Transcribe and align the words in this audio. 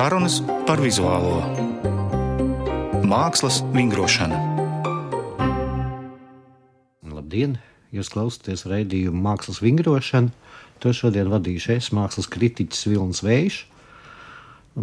Sarunas 0.00 0.38
par 0.64 0.80
vizuālo 0.80 1.42
mākslas 3.04 3.58
vingrošanu. 3.74 4.38
Labdien! 7.04 7.58
Jūs 7.92 8.08
klausāties 8.08 8.64
raidījuma 8.70 9.20
Mākslas 9.26 9.60
vingrošana. 9.60 10.32
To 10.80 10.94
šodien 10.96 11.28
vadīšu 11.28 11.74
es, 11.74 11.90
mākslas 11.92 12.30
kritiķis 12.32 12.88
Vilnis 12.88 13.20
Vējš. 13.26 13.58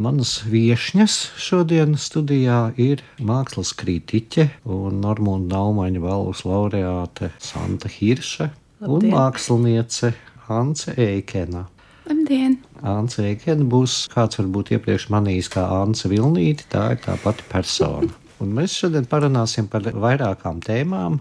Manas 0.05 0.35
viesņas 0.53 1.17
šodien 1.47 1.97
studijā 1.97 2.59
ir 2.77 3.01
mākslas 3.17 3.73
kritiķe 3.73 4.51
un 4.69 5.01
Normūna 5.01 5.49
Naumaņa 5.55 6.05
balvas 6.05 6.45
laureāte 6.45 7.33
Santa 7.41 7.89
Hirša 7.89 8.51
un 8.85 9.09
māksliniece 9.17 10.13
Ance 10.45 10.93
Eikena. 10.93 11.65
Labdien! 12.05 12.66
Ance 12.85 13.23
Eikena 13.25 13.65
būs 13.65 14.05
kāds 14.11 14.39
varbūt 14.39 14.73
iepriekš 14.75 15.07
manījis 15.13 15.49
kā 15.53 15.63
Ance 15.79 16.09
Vilnīti, 16.11 16.67
tā 16.71 16.91
ir 16.93 17.01
tā 17.03 17.17
pati 17.23 17.45
persona. 17.49 18.09
Un 18.43 18.53
mēs 18.53 18.75
šodien 18.83 19.07
parunāsim 19.09 19.65
par 19.71 19.87
vairākām 19.87 20.59
tēmām, 20.61 21.17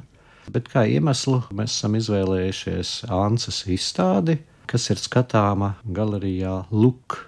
bet 0.53 0.69
kā 0.73 0.85
iemeslu 0.91 1.41
mēs 1.57 1.79
esam 1.79 1.97
izvēlējušies 1.97 2.93
Ances 3.09 3.63
izstādi, 3.73 4.37
kas 4.69 4.91
ir 4.93 5.01
skatāma 5.01 5.75
galerijā 5.85 6.67
Luk. 6.71 7.23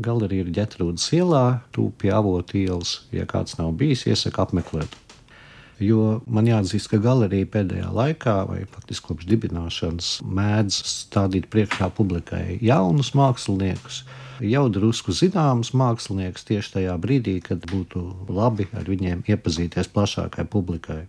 Galerija 0.00 0.46
ir 0.46 0.54
ģetrūdas 0.56 1.10
ielā, 1.16 1.44
tūpī 1.74 2.12
avotu 2.14 2.60
ielas. 2.62 3.00
Ja 3.12 3.26
kāds 3.28 3.58
nav 3.58 3.74
bijis, 3.80 4.06
iesaku 4.08 4.46
apmeklēt. 4.46 4.94
Jo 5.80 6.20
man 6.28 6.48
jāatzīst, 6.48 6.90
ka 6.92 6.98
galerija 7.00 7.48
pēdējā 7.48 7.88
laikā, 7.96 8.34
vai 8.50 8.64
faktiski 8.68 9.08
kopš 9.08 9.28
dibināšanas, 9.30 10.08
mēdz 10.28 10.80
stādīt 10.90 11.46
priekšā 11.52 11.88
publikai 11.96 12.58
jaunus 12.60 13.14
māksliniekus, 13.16 14.02
jau 14.44 14.66
drusku 14.72 15.14
zināmus 15.16 15.72
māksliniekus 15.72 16.44
tieši 16.50 16.74
tajā 16.74 16.98
brīdī, 17.00 17.38
kad 17.44 17.64
būtu 17.70 18.02
labi 18.28 18.68
ar 18.76 18.92
viņiem 18.92 19.24
iepazīties 19.32 19.88
plašākai 19.94 20.44
publikai. 20.52 21.06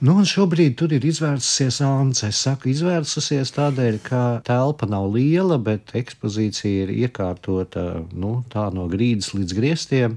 Nu, 0.00 0.14
un 0.16 0.24
šobrīd 0.24 0.78
tur 0.80 0.94
ir 0.96 1.04
izvērsusies 1.04 1.82
Ants. 1.84 2.22
Es 2.24 2.38
saku, 2.40 2.70
izvērsusies 2.72 3.52
tādēļ, 3.52 3.98
ka 4.00 4.22
telpa 4.48 4.88
nav 4.88 5.10
liela, 5.12 5.58
bet 5.60 5.92
ekspozīcija 5.98 6.86
ir 6.86 6.92
iekārtota 7.04 7.84
nu, 8.16 8.38
tā 8.48 8.70
no 8.72 8.86
grīdas 8.88 9.34
līdz 9.36 9.56
griestiem. 9.58 10.16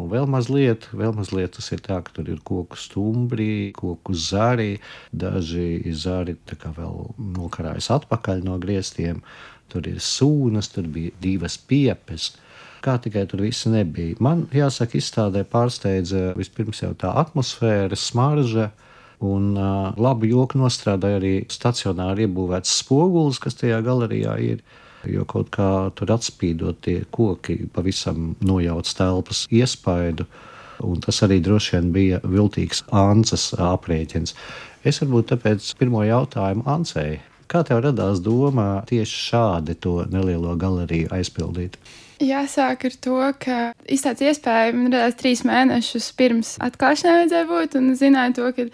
Un 0.00 0.08
vēl 0.08 0.26
mazliet, 0.30 0.86
vēl 0.96 1.12
mazliet 1.16 1.52
tas 1.58 1.68
ir 1.74 1.82
tā, 1.84 1.98
ka 2.04 2.14
tur 2.16 2.28
ir 2.32 2.40
koku 2.46 2.78
stumbri, 2.80 3.70
koku 3.76 4.14
zari, 4.16 4.78
daži 5.12 5.82
zari 5.92 6.36
vēl 6.64 7.10
nokarājas 7.36 7.90
atpakaļ 7.98 8.44
no 8.46 8.56
griestiem. 8.62 9.20
Tur 9.70 9.86
ir 9.86 10.00
sūnas, 10.02 10.70
tur 10.72 10.88
bija 10.90 11.12
divas 11.22 11.58
piepes. 11.58 12.32
Kā 12.80 12.96
tikai 13.02 13.26
tur 13.28 13.44
viss 13.44 13.68
nebija. 13.68 14.16
Man 14.24 14.46
jāsaka, 14.56 14.96
izstādē 14.96 15.44
pārsteidza 15.44 16.30
vispirms 16.38 16.80
jau 16.80 16.94
tā 16.96 17.12
atmosfēra, 17.20 17.96
smarža. 17.96 18.70
Un 19.20 19.52
uh, 19.52 19.90
labu 20.00 20.30
joku 20.30 20.56
nostrādāja 20.56 21.18
arī 21.20 21.34
stacionāri 21.52 22.24
iebūvēts 22.24 22.78
spogulis, 22.80 23.36
kas 23.42 23.58
tajā 23.60 23.82
galerijā 23.84 24.38
ir 24.40 24.62
jo 25.08 25.24
kaut 25.28 25.50
kā 25.54 25.70
tur 25.96 26.12
atspīdot 26.16 26.80
tie 26.84 27.00
koki 27.10 27.62
pavisam 27.72 28.34
nojauc 28.44 28.90
telpas 28.96 29.46
iespaidu. 29.50 30.26
Un 30.80 31.00
tas 31.04 31.18
arī 31.26 31.40
droši 31.44 31.76
vien 31.76 31.90
bija 31.92 32.20
viltīgs 32.24 32.84
Anses 32.96 33.50
aprēķins. 33.52 34.34
Es 34.84 35.02
varbūt 35.02 35.34
tāpēc 35.34 35.66
pirmo 35.80 36.04
jautājumu 36.08 36.64
Ansei. 36.68 37.18
Kā 37.50 37.64
tev 37.66 37.82
radās 37.84 38.22
doma 38.24 38.84
tieši 38.88 39.18
šādi 39.26 39.74
to 39.82 39.98
nelielo 40.08 40.54
galeriju 40.56 41.10
aizpildīt? 41.12 41.76
Jāsāk 42.20 42.84
ar 42.84 42.96
to, 43.00 43.18
ka 43.40 43.58
izstādes 43.88 44.26
iespēja 44.30 44.72
man 44.76 44.92
radās 44.92 45.16
trīs 45.20 45.42
mēnešus 45.48 46.10
pirms 46.16 46.54
atklāšanai 46.62 47.22
vajadzēja 47.22 47.48
būt, 47.48 47.76
un 47.80 47.94
zināju 47.96 48.36
to, 48.36 48.50
ka 48.56 48.66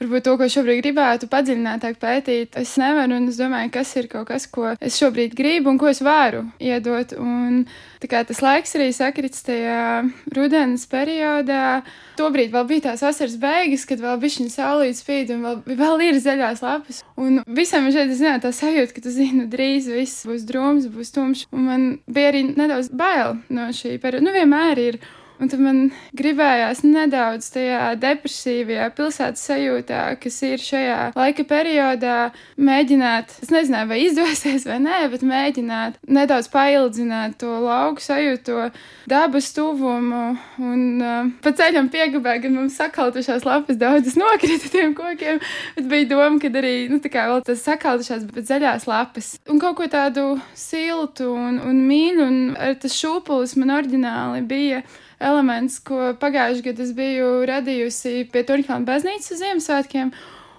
varbūt 0.00 0.26
to, 0.26 0.34
ko 0.38 0.48
šobrīd 0.50 0.82
gribētu 0.84 1.28
padziļinātāk 1.32 1.98
pētīt, 2.02 2.56
es 2.60 2.74
nevaru. 2.80 3.18
Es 3.30 3.40
domāju, 3.40 3.72
kas 3.74 3.92
ir 3.96 4.08
kaut 4.12 4.28
kas, 4.30 4.46
ko 4.50 4.74
es 4.76 4.98
šobrīd 5.00 5.36
gribu 5.36 5.72
un 5.72 5.80
ko 5.80 5.88
es 5.90 6.02
varu 6.04 6.44
iedot. 6.62 7.14
Un 7.16 7.64
tas 8.06 8.42
laiks 8.42 8.76
arī 8.78 8.92
sakrits 8.94 9.42
tajā 9.46 10.04
rudens 10.36 10.86
periodā. 10.90 11.82
Tobrīd 12.20 12.52
vēl 12.54 12.68
bija 12.68 12.84
tās 12.90 13.02
vasaras 13.02 13.36
beigas, 13.40 13.86
kad 13.88 14.02
vēl 14.02 14.20
bija 14.22 14.36
šī 14.36 14.48
saulīta 14.52 15.00
spīd 15.00 15.34
un 15.34 15.44
vēl, 15.46 15.60
vēl 15.80 16.06
ir 16.10 16.20
zaļās 16.22 16.62
lapas. 16.64 17.02
Un 17.18 17.42
visam 17.46 17.88
šeit 17.90 18.14
zināju 18.14 18.44
tā 18.46 18.54
sajūta, 18.54 18.94
ka 18.94 19.04
tu 19.04 19.14
zini, 19.14 19.48
drīz 19.50 19.90
viss 19.90 20.26
būs 20.28 20.46
drūms, 20.48 20.90
būs 20.92 21.14
tumšs. 21.16 21.46
Un 21.56 21.68
man 21.70 21.86
bija 22.06 22.32
arī 22.32 22.46
nedaudz 22.52 22.92
bail 22.94 23.40
no 23.48 23.70
šī 23.74 23.96
perioda. 24.02 24.28
Nu, 24.28 24.36
vienmēr 24.36 24.84
ir. 24.90 25.00
Un 25.36 25.50
tad 25.52 25.60
man 25.60 25.90
gribējās 26.16 26.80
nedaudz 26.86 27.50
tajā 27.52 27.90
depresīvajā 28.00 28.86
pilsētas 28.96 29.42
sajūtā, 29.50 30.02
kas 30.22 30.38
ir 30.48 30.62
šajā 30.62 30.98
laika 31.16 31.44
periodā, 31.48 32.16
mēģināt, 32.56 33.34
es 33.44 33.52
nezināju, 33.52 33.90
vai 33.90 33.98
izdosies 34.06 34.64
vai 34.68 34.78
nē, 34.80 35.02
bet 35.12 35.26
mēģināt 35.26 36.00
nedaudz 36.08 36.48
paildzināt 36.52 37.36
to 37.42 37.52
lauku 37.66 38.00
sajūtu, 38.00 38.44
to 38.46 39.10
dabas 39.12 39.50
tuvumu. 39.56 40.24
Un 40.62 40.82
uh, 41.04 41.30
pa 41.44 41.52
ceļam 41.56 41.90
piegabēju, 41.92 42.46
kad 42.46 42.56
mums 42.56 42.80
sakaltušās 42.80 43.44
lapas 43.44 43.80
daudzas 43.80 44.16
nokrita 44.16 44.72
tiem 44.72 44.96
kokiem, 44.96 45.40
bet 45.76 45.90
bija 45.90 46.10
doma, 46.14 46.40
ka 46.40 46.48
arī, 46.62 46.76
nu, 46.92 47.00
tā 47.04 47.12
kā 47.12 47.28
vēl 47.28 47.44
tas 47.44 47.64
sakaltušās, 47.66 48.24
bet 48.32 48.48
zaļās 48.48 48.88
lapas. 48.88 49.34
Un 49.52 49.60
kaut 49.60 49.76
ko 49.82 49.90
tādu 49.92 50.30
siltu 50.56 51.28
un, 51.36 51.60
un 51.60 51.82
mīļu, 51.88 52.24
un 52.24 52.78
tas 52.80 52.96
šūpulis 52.96 53.58
man 53.60 53.76
oriģināli 53.76 54.46
bija 54.48 54.86
elements, 55.22 55.78
ko 55.84 56.12
pagājušajā 56.20 56.66
gadā 56.70 56.84
es 56.84 56.92
biju 56.96 57.30
radījusi 57.48 58.26
pie 58.32 58.42
Turkāna 58.48 58.86
baznīcas 58.88 59.40
Ziemassvētkiem. 59.40 60.12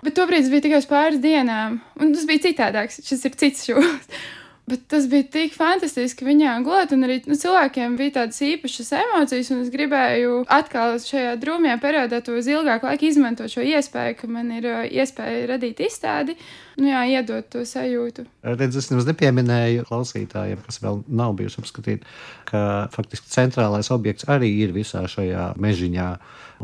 Bet 0.06 0.16
tobrīd 0.18 0.50
bija 0.51 0.66
tikai 0.66 0.81
uz 0.81 0.90
pāris 0.90 1.22
dienām, 1.22 1.79
un 2.00 2.12
tas 2.13 2.28
bija 2.29 2.45
citādāks. 2.47 3.01
Šis 3.06 3.25
ir 3.28 3.38
cits 3.40 3.69
šūs. 3.69 4.12
Bet 4.68 4.81
tas 4.91 5.06
bija 5.07 5.23
tik 5.31 5.53
fantastiski 5.56 6.25
viņā 6.28 6.57
gulēt, 6.66 6.91
un 6.91 7.07
arī 7.07 7.22
nu, 7.23 7.38
cilvēkiem 7.40 7.94
bija 7.95 8.18
tādas 8.18 8.41
īpašas 8.44 8.90
emocijas, 9.00 9.51
un 9.56 9.62
es 9.63 9.69
gribēju 9.72 10.41
atkal 10.51 10.97
šajā 11.00 11.38
drūmajā 11.39 11.78
periodā 11.79 12.19
to 12.19 12.35
uz 12.35 12.50
ilgāku 12.51 12.89
laiku 12.89 13.07
izmantot 13.07 13.53
šo 13.53 13.63
iespēju, 13.63 14.18
ka 14.19 14.28
man 14.28 14.51
ir 14.57 14.68
uh, 14.68 14.81
iespēja 14.84 15.45
radīt 15.53 15.79
izstādi 15.88 16.35
nu, 16.78 16.88
jā, 16.90 17.02
iedot 17.18 17.48
to 17.52 17.64
sajūtu. 17.68 18.26
Redz, 18.46 18.78
es 18.80 18.90
nemaz 18.92 19.08
nepieminēju 19.10 19.88
klausītājiem, 19.90 20.62
kas 20.66 20.80
vēl 20.84 21.02
nav 21.10 21.36
bijuši 21.40 21.62
apskatīti, 21.64 22.12
ka 22.50 22.62
faktiski 22.94 23.32
centrālais 23.34 23.92
objekts 23.94 24.28
arī 24.32 24.52
ir 24.64 24.76
visā 24.76 25.04
šajā 25.10 25.52
mežiņā. 25.62 26.10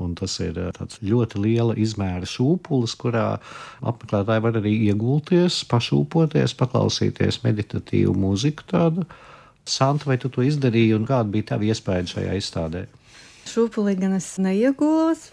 Un 0.04 0.16
tas 0.18 0.40
ir 0.42 0.58
eh, 0.58 0.96
ļoti 1.06 1.42
liela 1.44 1.76
izmēra 1.78 2.26
šūpulis, 2.30 2.96
kurā 2.98 3.28
apmeklētāji 3.86 4.46
var 4.48 4.58
arī 4.62 4.74
iegulties, 4.88 5.60
pašūpoties, 5.70 6.56
paklausīties 6.58 7.44
meditatīvu 7.46 8.16
mūziku. 8.18 8.66
Tādu. 8.74 9.06
Santa, 9.70 10.10
vai 10.10 10.18
tu 10.20 10.28
to 10.34 10.44
izdarīji 10.44 10.96
un 10.98 11.06
kāda 11.08 11.30
bija 11.32 11.54
tava 11.54 11.70
iespēja 11.70 12.10
šajā 12.18 12.34
izstādē? 12.40 12.88
Šūpulī 13.48 13.96
gan 14.00 14.18
es 14.18 14.34
neiegulos. 14.42 15.30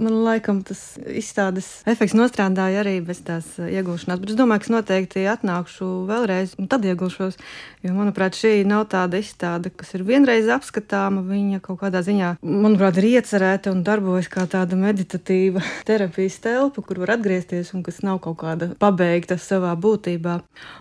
Man 0.00 0.14
laikam 0.24 0.62
tas 0.64 0.80
izstādes 1.12 1.66
efekts 1.90 2.14
nostrādāja 2.16 2.80
arī 2.80 2.94
bez 3.04 3.18
tās 3.26 3.44
uh, 3.60 3.66
iegūšanās, 3.68 4.20
bet 4.22 4.30
es 4.32 4.36
domāju, 4.38 4.62
ka 4.62 4.68
es 4.68 4.72
noteikti 4.72 5.24
atnākšu 5.28 5.88
vēlreiz 6.08 6.54
un 6.60 6.70
tad 6.72 6.86
iegūšos. 6.88 7.36
Jo, 7.84 7.92
manuprāt, 7.96 8.36
šī 8.36 8.62
nav 8.68 8.86
tāda 8.92 9.20
izstāde, 9.20 9.68
kas 9.72 9.92
ir 9.96 10.04
vienreiz 10.08 10.48
apskatāma. 10.52 11.20
Viņa 11.28 11.60
kaut 11.64 11.82
kādā 11.82 12.00
ziņā, 12.06 12.30
manuprāt, 12.40 13.00
ir 13.00 13.10
iecerēta 13.10 13.74
un 13.74 13.82
darbojas 13.84 14.30
kā 14.32 14.46
tāda 14.48 14.78
meditatīva 14.80 15.64
terapijas 15.88 16.38
telpa, 16.44 16.84
kur 16.86 17.02
var 17.04 17.18
atgriezties 17.18 17.74
un 17.76 17.84
kas 17.84 18.00
nav 18.06 18.22
kaut 18.24 18.38
kāda 18.40 18.70
pabeigta 18.80 19.36
savā 19.40 19.74
būtībā. 19.76 20.38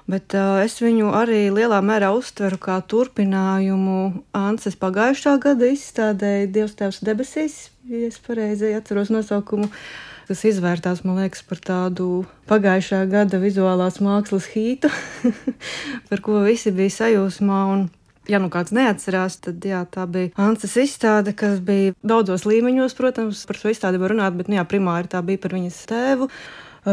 Bet 0.07 0.38
uh, 0.38 0.62
es 0.63 0.78
viņu 0.80 1.12
arī 1.19 1.42
lielā 1.56 1.81
mērā 1.83 2.13
uztveru 2.15 2.62
kā 2.62 2.80
turpinājumu 2.88 4.00
Anses 4.38 4.80
pagājušā 4.80 5.36
gada 5.44 5.74
izstādē 5.75 6.33
Dievs 6.48 6.80
Tēvs 6.80 7.04
debesīs 7.04 7.60
ja 7.87 8.07
es 8.07 8.19
pareizi 8.23 8.73
atceros 8.75 9.11
nosaukumu. 9.13 9.69
Tas 10.29 10.43
izvērtās, 10.45 11.01
man 11.07 11.17
liekas, 11.23 11.41
par 11.41 11.57
tādu 11.65 12.07
pagājušā 12.49 12.99
gada 13.09 13.39
vizuālās 13.41 13.97
mākslas 14.03 14.45
hītu, 14.51 14.91
par 16.11 16.21
ko 16.25 16.43
visi 16.45 16.69
bija 16.75 16.93
sajūsmā. 16.99 17.61
Un, 17.73 17.87
ja 18.29 18.37
nu 18.37 18.51
kāds 18.53 18.75
neatcerās, 18.75 19.39
tad 19.41 19.65
jā, 19.65 19.81
tā 19.89 20.05
bija 20.05 20.29
Anses 20.37 20.77
izstāde, 20.77 21.33
kas 21.33 21.57
bija 21.65 21.95
daudzos 22.05 22.45
līmeņos, 22.45 22.93
protams, 22.99 23.41
par 23.49 23.57
šo 23.57 23.73
izstādi 23.73 24.01
var 24.01 24.13
runāt, 24.13 24.37
bet 24.37 24.51
nu, 24.51 24.59
jā, 24.59 24.67
primāri 24.69 25.09
tā 25.09 25.23
bija 25.25 25.41
par 25.41 25.57
viņas 25.57 25.85
tēvu 25.89 26.29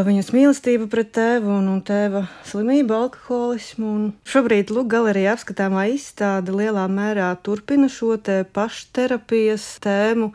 viņas 0.03 0.31
mīlestību 0.35 0.87
pret 0.91 1.09
tēvu 1.15 1.51
un, 1.57 1.67
un 1.71 1.81
tēva 1.85 2.25
slimību, 2.49 2.93
alkoholismu. 2.93 3.87
Un 3.87 4.07
šobrīd 4.27 4.71
Lūk, 4.73 4.89
galerijā 4.91 5.35
apskatāmā 5.37 5.87
izstāde 5.93 6.53
lielā 6.55 6.83
mērā 6.91 7.29
turpina 7.45 7.89
šo 7.91 8.17
te 8.21 8.41
pašterapijas 8.57 9.65
tēmu. 9.83 10.31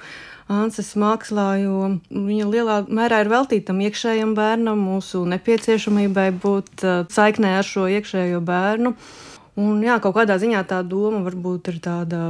Anses 0.52 0.92
mākslā, 0.98 1.46
jo 1.62 1.92
viņa 2.10 2.48
lielā 2.48 2.78
mērā 2.92 3.22
ir 3.22 3.30
veltīta 3.32 3.70
tam 3.70 3.80
iekšējam 3.84 4.34
bērnam, 4.36 4.80
mūsu 4.88 5.22
nepieciešamībai 5.30 6.26
būt 6.42 6.84
uh, 6.84 7.04
saiknē 7.12 7.54
ar 7.60 7.68
šo 7.68 7.86
iekšējo 7.92 8.42
bērnu. 8.44 8.96
Un, 9.62 9.84
jā, 9.84 10.00
kaut 10.02 10.16
kādā 10.16 10.36
ziņā 10.42 10.64
tā 10.68 10.82
doma 10.84 11.22
varbūt 11.24 11.72
ir 11.72 11.80
tāda 11.84 12.22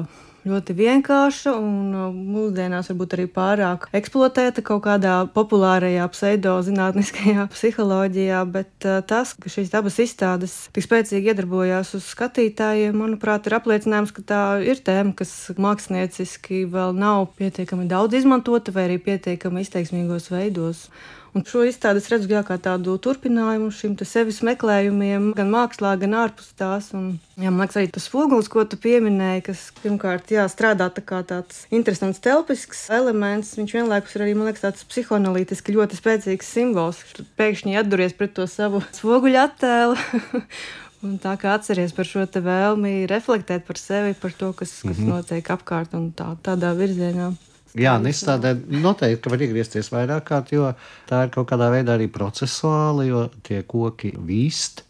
ļoti 0.48 0.74
vienkārša 0.74 1.52
un 1.54 1.92
uh, 1.94 2.08
mūsdienās 2.12 2.90
varbūt 2.90 3.14
arī 3.16 3.26
pārāk 3.30 3.86
eksploatēta 3.94 4.64
kaut 4.66 4.82
kādā 4.86 5.14
populārajā 5.34 6.08
pseidozinātniskajā 6.14 7.46
psiholoģijā, 7.54 8.42
bet 8.50 8.88
uh, 8.88 8.98
tas, 9.06 9.36
ka 9.38 9.52
šīs 9.52 9.70
dabas 9.72 10.00
izstādes 10.02 10.56
tik 10.74 10.86
spēcīgi 10.86 11.32
iedarbojās 11.32 11.94
uz 11.98 12.10
skatītājiem, 12.10 12.98
manuprāt, 12.98 13.46
ir 13.46 13.58
apliecinājums, 13.60 14.14
ka 14.16 14.26
tā 14.26 14.42
ir 14.66 14.82
tēma, 14.82 15.14
kas 15.18 15.32
mākslinieciski 15.54 16.64
vēl 16.72 16.94
nav 16.98 17.28
pietiekami 17.38 17.86
daudz 17.90 18.18
izmantota 18.22 18.74
vai 18.74 18.88
arī 18.90 19.00
pietiekami 19.02 19.62
izteiksmīgos 19.62 20.32
veidos. 20.34 20.88
Un 21.32 21.46
šo 21.48 21.62
izstādi 21.64 22.02
es 22.02 22.10
redzu 22.12 22.28
jā, 22.28 22.42
kā 22.44 22.58
tādu 22.60 22.98
turpinājumu 23.00 23.70
šim 23.72 23.94
sevis 24.04 24.42
meklējumiem, 24.44 25.30
gan 25.36 25.48
mākslā, 25.52 25.94
gan 26.02 26.16
ārpus 26.26 26.50
tās. 26.60 26.90
Un, 26.92 27.14
jā, 27.40 27.48
man 27.48 27.64
liekas, 27.64 27.78
arī 27.80 27.88
tas 27.94 28.04
spogulis, 28.10 28.50
ko 28.52 28.66
tu 28.68 28.76
pieminēji, 28.76 29.46
kas 29.46 29.62
pirmkārt 29.78 30.28
jā, 30.34 30.44
strādā 30.52 30.90
tā 30.92 31.00
kā 31.00 31.22
tāds 31.24 31.62
interesants 31.72 32.20
telpisks 32.20 32.84
elements, 32.92 33.54
viņš 33.56 33.72
vienlaikus 33.78 34.16
ir 34.18 34.26
arī, 34.26 34.34
liekas, 34.36 34.66
tāds 34.66 34.84
psihoanalītiski 34.92 35.76
ļoti 35.78 36.00
spēcīgs 36.02 36.52
simbols. 36.52 37.00
Tad 37.16 37.30
pēkšņi 37.40 37.80
atduries 37.80 38.16
pret 38.18 38.36
to 38.36 38.44
savu 38.50 38.82
spoguļu 38.92 39.40
attēlu. 39.46 39.96
Un 41.02 41.16
tā 41.18 41.32
kā 41.40 41.56
atceries 41.56 41.96
par 41.96 42.06
šo 42.06 42.28
vēlmi 42.28 43.08
reflektēt 43.10 43.64
par 43.66 43.80
sevi, 43.80 44.12
par 44.14 44.36
to, 44.36 44.52
kas, 44.52 44.82
kas 44.84 44.98
mm 44.98 45.00
-hmm. 45.00 45.16
notiek 45.16 45.50
apkārt 45.50 45.96
un 45.98 46.12
tā, 46.12 46.36
tādā 46.44 46.76
virzienā. 46.76 47.32
Jā, 47.72 47.94
un 47.96 48.04
izstādē 48.04 48.52
noteikti 48.68 49.30
var 49.32 49.42
iegriezties 49.46 49.88
vairāk 49.94 50.26
kārt, 50.28 50.50
jo 50.52 50.74
tā 51.08 51.22
ir 51.24 51.30
kaut 51.32 51.48
kādā 51.48 51.70
veidā 51.72 51.94
arī 51.96 52.10
procesuāli, 52.12 53.06
jo 53.08 53.22
tie 53.46 53.62
koki 53.64 54.12
vīst, 54.28 54.82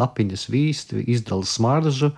lapiņas 0.00 0.46
vīst, 0.48 0.94
izdala 1.04 1.44
smaržu 1.44 2.08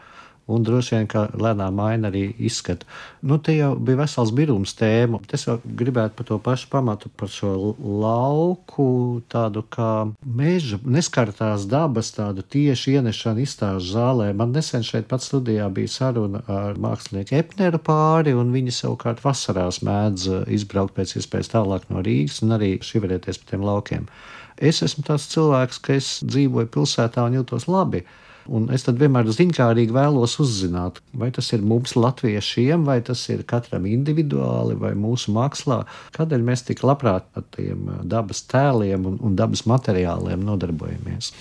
un 0.47 0.65
droši 0.65 0.97
vien, 0.97 1.07
ka 1.09 1.25
lēnām 1.41 1.79
maina 1.79 2.11
arī 2.11 2.27
izskatu. 2.45 2.87
Nu, 3.25 3.39
te 3.41 3.55
jau 3.57 3.73
bija 3.81 4.03
vesels 4.03 4.33
birums 4.37 4.75
tēma. 4.77 5.23
Es 5.33 5.47
jau 5.47 5.57
gribētu 5.65 6.19
par 6.19 6.29
to 6.29 6.39
pašu 6.45 6.69
pamatu, 6.73 7.11
par 7.17 7.31
šo 7.33 7.75
lauku, 7.81 9.23
tādu 9.33 9.65
kā 9.73 9.91
meža, 10.25 10.79
neskartās 10.85 11.65
dabas, 11.71 12.13
tādu 12.17 12.45
tieši 12.45 12.99
ienešanu 12.99 13.45
izstāžu 13.45 13.95
zālē. 13.97 14.31
Man 14.37 14.53
nesen 14.57 14.85
šeit 14.85 15.09
pat 15.11 15.25
studijā 15.25 15.71
bija 15.73 15.93
saruna 15.97 16.45
ar 16.51 16.77
mākslinieku 16.81 17.39
Epneru 17.41 17.81
pāri, 17.81 18.37
un 18.37 18.53
viņi 18.55 18.75
savukārt 18.83 19.25
vasarās 19.25 19.81
mēdz 19.87 20.29
izbraukt 20.53 20.97
pēc 20.99 21.17
iespējas 21.21 21.55
tālāk 21.57 21.89
no 21.89 22.05
Rīgas 22.05 22.43
un 22.45 22.59
arī 22.59 22.75
šiverēties 22.85 23.41
pa 23.41 23.55
tiem 23.55 23.65
laukiem. 23.65 24.09
Es 24.61 24.85
esmu 24.87 25.03
tāds 25.07 25.27
cilvēks, 25.33 25.81
ka 25.83 25.97
es 25.97 26.11
dzīvoju 26.23 26.69
pilsētā 26.75 27.25
un 27.27 27.41
jūtos 27.41 27.67
labi. 27.67 28.05
Un 28.53 28.67
es 28.75 28.85
tad 28.85 28.99
vienmēr 29.01 29.29
ziņkārīgi 29.33 29.95
vēlos 29.95 30.37
uzzināt, 30.43 31.01
vai 31.17 31.31
tas 31.33 31.49
ir 31.57 31.65
mums, 31.65 31.95
latviešiem, 31.97 32.85
vai 32.85 32.99
tas 33.05 33.23
ir 33.33 33.45
katram 33.49 33.87
individuāli, 33.89 34.77
vai 34.81 34.93
mūsu 34.99 35.33
mākslā, 35.33 35.83
kādēļ 36.17 36.45
mēs 36.45 36.67
tik 36.69 36.85
labprāt 36.85 37.29
ar 37.39 37.47
tiem 37.57 37.89
dabas 38.05 38.45
tēliem 38.51 39.09
un, 39.09 39.21
un 39.25 39.39
dabas 39.39 39.65
materiāliem 39.71 40.45
nodarbojamies. 40.45 41.33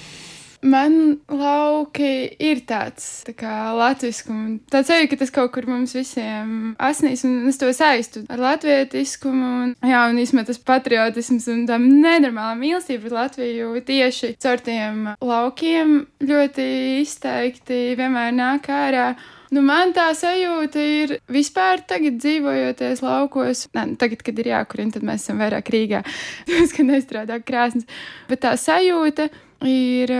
Man 0.64 1.20
lauki 1.28 2.10
ir 2.40 2.64
tāds 2.68 3.24
tā 3.28 3.34
kā 3.36 3.54
latviskumu. 3.76 4.60
Tāds 4.72 4.92
arī, 4.94 5.10
ka 5.12 5.20
tas 5.20 5.34
kaut 5.34 5.52
kur 5.56 5.68
mums 5.68 5.96
visiem 5.98 6.74
asnīs, 6.80 7.26
un 7.28 7.50
es 7.52 7.60
to 7.60 7.72
saistu 7.76 8.24
ar 8.32 8.40
latvietiskumu, 8.40 9.52
un, 9.66 9.76
jā, 9.84 10.06
un 10.10 10.22
īstenībā 10.24 10.48
tas 10.48 10.62
patriotisms 10.64 11.50
un 11.52 11.66
tā 11.68 11.80
nenormāla 11.82 12.56
mīlestība 12.60 13.04
pret 13.04 13.18
Latviju 13.18 13.76
tieši 13.86 14.34
caur 14.42 14.64
tiem 14.64 15.06
laukiem 15.22 15.96
ļoti 16.24 16.68
izteikti 17.04 17.84
vienmēr 18.00 18.36
nāk 18.36 18.72
ārā. 18.72 19.14
Nu, 19.54 19.62
man 19.62 19.92
tā 19.94 20.08
sajūta 20.18 20.82
ir 20.82 21.16
vispār 21.32 21.84
tagad 21.86 22.18
dzīvojoties 22.22 23.04
laukos. 23.06 23.68
Nē, 23.76 23.86
nu, 23.92 23.98
tagad, 24.02 24.24
kad 24.26 24.40
ir 24.42 24.50
jākurina, 24.50 24.96
tad 24.96 25.06
mēs 25.06 25.28
esam 25.28 25.42
vairāk 25.44 25.70
Rīgā. 25.74 26.02
Tas, 26.50 26.74
ka 26.74 26.86
nestrādā 26.88 27.38
krāsnes. 27.44 27.86
Bet 28.32 28.42
tā 28.46 28.56
sajūta 28.58 29.30
ir, 29.70 30.14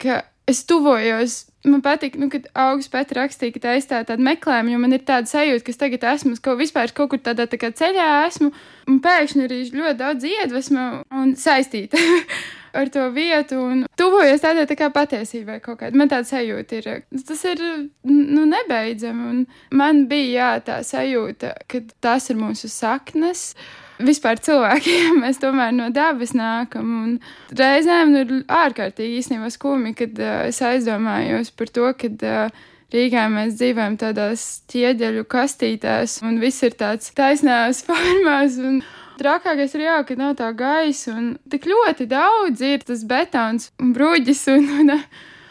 ka 0.00 0.22
es 0.48 0.64
tuvojos. 0.68 1.44
Man 1.68 1.82
patīk, 1.84 2.16
nu, 2.16 2.30
kad 2.32 2.46
augsts 2.56 2.88
pēc 2.88 3.10
rakstīja, 3.18 3.52
ka 3.52 3.60
tā 3.66 3.74
ir 3.76 3.84
tāda 3.90 4.16
meklējuma, 4.24 4.72
jo 4.72 4.78
man 4.80 4.96
ir 4.96 5.02
tāda 5.04 5.28
sajūta, 5.28 5.64
ka 5.66 5.74
es 5.74 5.80
tagad 5.82 6.06
esmu 6.14 6.38
kaut, 6.40 6.56
vispār, 6.62 6.94
kaut 6.96 7.10
kur 7.12 7.20
tādā 7.20 7.44
tā 7.52 7.58
ceļā, 7.60 8.06
esmu, 8.30 8.48
un 8.88 9.02
pēkšņi 9.04 9.44
arī 9.44 9.58
ļoti 9.74 9.98
daudz 10.00 10.24
iedvesmu 10.30 10.86
un 11.20 11.36
saistīta 11.36 12.00
ar 12.76 12.90
to 12.92 13.06
vietu, 13.14 13.58
un 13.60 13.84
tuvojos 13.98 14.42
tādai 14.44 14.66
tā 14.70 14.76
kā 14.78 14.90
patiesībai 14.94 15.60
kaut 15.64 15.80
kādā. 15.82 15.96
Man 15.98 16.10
tāda 16.12 16.28
sajūta 16.28 16.80
ir, 16.80 16.88
tas 17.26 17.44
ir, 17.50 17.62
nu, 18.06 18.46
nebeidzami, 18.50 19.28
un 19.32 19.44
man 19.76 20.06
bija, 20.10 20.30
jā, 20.30 20.50
tā 20.66 20.80
sajūta, 20.86 21.54
ka 21.70 21.84
tas 22.00 22.30
ir 22.30 22.40
mūsu 22.40 22.70
saknes 22.72 23.52
vispār 24.00 24.40
cilvēkiem 24.40 25.18
mēs 25.24 25.40
tomēr 25.42 25.74
no 25.76 25.90
dabas 25.94 26.34
nākam. 26.36 26.90
Un 27.04 27.14
reizēm 27.56 28.16
ir 28.22 28.34
ārkārtīgi 28.48 29.20
īstenībā 29.20 29.50
skumji, 29.52 29.96
kad 30.02 30.20
uh, 30.20 30.34
es 30.48 30.60
aizdomājos 30.64 31.52
par 31.56 31.72
to, 31.74 31.88
ka 31.98 32.10
uh, 32.10 32.60
Rīgā 32.90 33.28
mēs 33.30 33.54
dzīvojam 33.54 33.94
tādās 34.00 34.44
ķieģeļu 34.72 35.22
kastītēs, 35.30 36.16
un 36.26 36.40
viss 36.42 36.64
ir 36.66 36.74
tāds 36.78 37.12
taisnās 37.14 37.84
formās. 37.86 38.58
Un, 38.58 38.80
Trakākais 39.20 39.74
ir 39.76 39.82
jā, 39.84 39.98
ka 40.08 40.14
nav 40.16 40.36
tā 40.38 40.48
gaisa, 40.56 41.12
un 41.12 41.34
tik 41.52 41.66
ļoti 41.68 42.06
daudz 42.08 42.62
ir 42.64 42.86
tas 42.88 43.02
betons 43.04 43.68
un 43.82 43.92
bruģis. 43.96 44.46
Un, 44.54 44.70
un, 44.80 44.94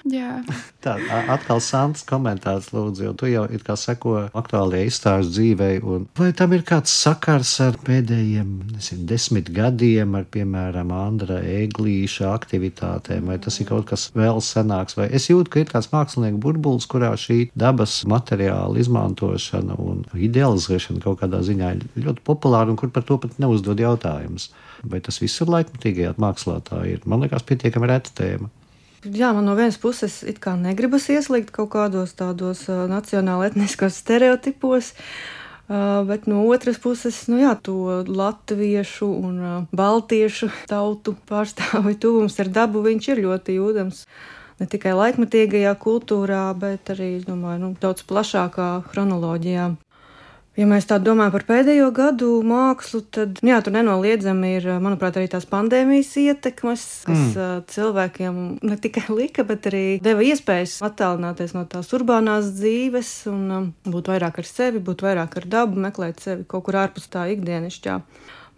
Jā. 0.08 0.40
Tā 0.84 0.96
atkal 1.34 1.60
Sants 1.64 2.06
komentārs, 2.08 2.70
lūdzu, 2.72 3.04
jo 3.04 3.14
tu 3.20 3.28
jau 3.28 3.44
ir 3.52 3.64
kā 3.66 3.76
seko 3.80 4.30
aktuālajai 4.38 4.88
izstāžu 4.88 5.34
dzīvei, 5.34 5.80
un 5.84 6.06
vai 6.16 6.30
tam 6.38 6.54
ir 6.56 6.64
kāds 6.68 6.94
sakars 6.94 7.52
ar 7.66 7.76
pēdējiem, 7.84 8.54
nezinu, 8.72 9.04
desmit 9.10 9.52
gadiem, 9.56 10.16
ar, 10.16 10.28
piemēram, 10.32 10.94
Andra 10.96 11.42
Eglīša 11.44 12.30
aktivitātēm, 12.32 13.28
vai 13.32 13.40
tas 13.44 13.60
ir 13.60 13.68
kaut 13.70 13.90
kas 13.92 14.08
vēl 14.16 14.40
senāks, 14.46 14.96
vai 15.00 15.10
es 15.16 15.28
jūtu, 15.32 15.52
ka 15.52 15.64
ir 15.64 15.74
kāds 15.74 15.92
mākslinieku 15.92 16.40
burbulis, 16.48 16.88
kurā 16.90 17.12
šī 17.20 17.50
dabas 17.60 18.00
materiāla 18.10 18.80
izmantošana 18.80 19.76
un 19.84 20.06
idealizēšana 20.16 21.04
kaut 21.04 21.20
kādā 21.24 21.44
ziņā 21.46 21.74
ir 21.76 22.08
ļoti 22.08 22.24
populāra, 22.28 22.72
un 22.72 22.80
kur 22.80 22.94
par 22.96 23.04
to 23.08 23.20
pat 23.20 23.36
neuzdod 23.42 23.84
jautājumus. 23.84 24.50
Vai 24.88 25.02
tas 25.04 25.20
viss 25.20 25.44
ir 25.44 25.52
laikmatīgajā 25.52 26.16
mākslā? 26.24 26.62
Tā 26.64 26.86
ir, 26.88 27.04
man 27.10 27.26
liekas, 27.26 27.44
pietiekami 27.44 27.92
reta 27.92 28.16
tēma. 28.16 28.48
Jā, 29.00 29.32
man 29.32 29.46
no 29.48 29.54
vienas 29.56 29.78
puses 29.80 30.24
it 30.28 30.42
kā 30.44 30.58
negribas 30.60 31.06
ieslīgt 31.08 31.54
kaut 31.56 31.70
kādos 31.72 32.12
tādos 32.20 32.66
nacionāli 32.68 33.48
etniskos 33.48 33.96
stereotipos. 34.02 34.92
Bet 35.70 36.26
no 36.28 36.42
otras 36.50 36.80
puses, 36.82 37.22
nu 37.32 37.38
jā, 37.40 37.54
to 37.64 38.02
latviešu 38.10 39.08
un 39.08 39.68
baltiešu 39.72 40.50
tautu 40.68 41.14
pārstāvju 41.30 41.96
tuvums 42.04 42.36
ar 42.44 42.52
dabu 42.52 42.84
viņš 42.84 43.10
ir 43.14 43.24
ļoti 43.28 43.56
jūtams. 43.60 44.04
Ne 44.60 44.68
tikai 44.68 44.92
laikmatīgajā 44.98 45.72
kultūrā, 45.80 46.50
bet 46.60 46.92
arī, 46.92 47.14
domāju, 47.24 47.62
nu, 47.62 47.70
daudz 47.80 48.04
plašākā 48.10 48.72
chronoloģijā. 48.90 49.70
Ja 50.60 50.66
mēs 50.68 50.90
tā 50.90 50.98
domājam 51.00 51.32
par 51.32 51.46
pēdējo 51.48 51.88
gadu 51.96 52.30
mākslu, 52.44 53.00
tad 53.16 53.38
jā, 53.46 53.62
tur 53.64 53.72
nenoliedzami 53.78 54.50
ir, 54.58 54.66
manuprāt, 54.84 55.16
arī 55.16 55.30
tās 55.32 55.46
pandēmijas 55.48 56.10
ietekmes, 56.20 56.84
kas 57.08 57.22
mm. 57.30 57.62
cilvēkiem 57.72 58.42
ne 58.68 58.78
tikai 58.84 59.06
lika, 59.22 59.46
bet 59.48 59.70
arī 59.72 59.84
deva 60.04 60.26
iespējas 60.28 60.82
attālināties 60.90 61.56
no 61.56 61.64
tās 61.70 61.94
urbānās 61.96 62.52
dzīves 62.58 63.14
un 63.32 63.46
um, 63.56 63.70
būt 63.88 64.12
vairāk 64.12 64.42
ar 64.42 64.50
sevi, 64.50 64.84
būt 64.84 65.06
vairāk 65.08 65.40
ar 65.40 65.48
dabu, 65.54 65.80
meklēt 65.80 66.20
sevi 66.26 66.44
kaut 66.50 66.68
kur 66.68 66.82
ārpus 66.82 67.08
tā 67.14 67.30
ikdienišķā. 67.38 67.96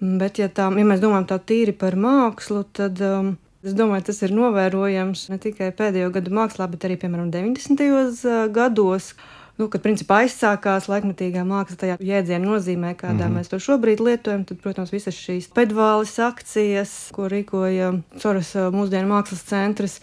Bet, 0.01 0.41
ja, 0.41 0.49
tā, 0.49 0.71
ja 0.73 0.87
mēs 0.87 1.03
domājam 1.03 1.29
tā 1.29 1.37
tīri 1.51 1.77
par 1.77 1.99
mākslu, 1.99 2.65
tad 2.73 2.97
um, 3.05 3.35
Es 3.61 3.75
domāju, 3.77 4.07
tas 4.07 4.17
ir 4.25 4.31
novērojams 4.33 5.27
ne 5.29 5.37
tikai 5.37 5.67
pēdējo 5.77 6.07
gadu 6.15 6.31
mākslā, 6.33 6.65
bet 6.71 6.87
arī, 6.87 6.95
piemēram, 6.97 7.27
90. 7.29 8.47
gados 8.55 9.11
nu, 9.59 9.67
kad 9.71 9.83
principā 9.83 10.21
aizsākās 10.25 10.89
laikmatīgā 10.91 11.45
māksla 11.47 11.77
tajā 11.83 11.95
jēdziena 11.99 12.45
nozīmē, 12.45 12.95
kādā 12.95 13.13
mm 13.13 13.21
-hmm. 13.27 13.37
mēs 13.37 13.49
to 13.49 13.59
šobrīd 13.59 13.99
lietojam, 13.99 14.45
tad, 14.45 14.59
protams, 14.63 14.91
visas 14.91 15.15
šīs 15.15 15.49
pedvāles 15.55 16.19
akcijas, 16.19 17.09
ko 17.11 17.27
rīkoja 17.27 18.01
Soras 18.17 18.55
mūsdienu 18.55 19.07
mākslas 19.07 19.43
centrs 19.43 20.01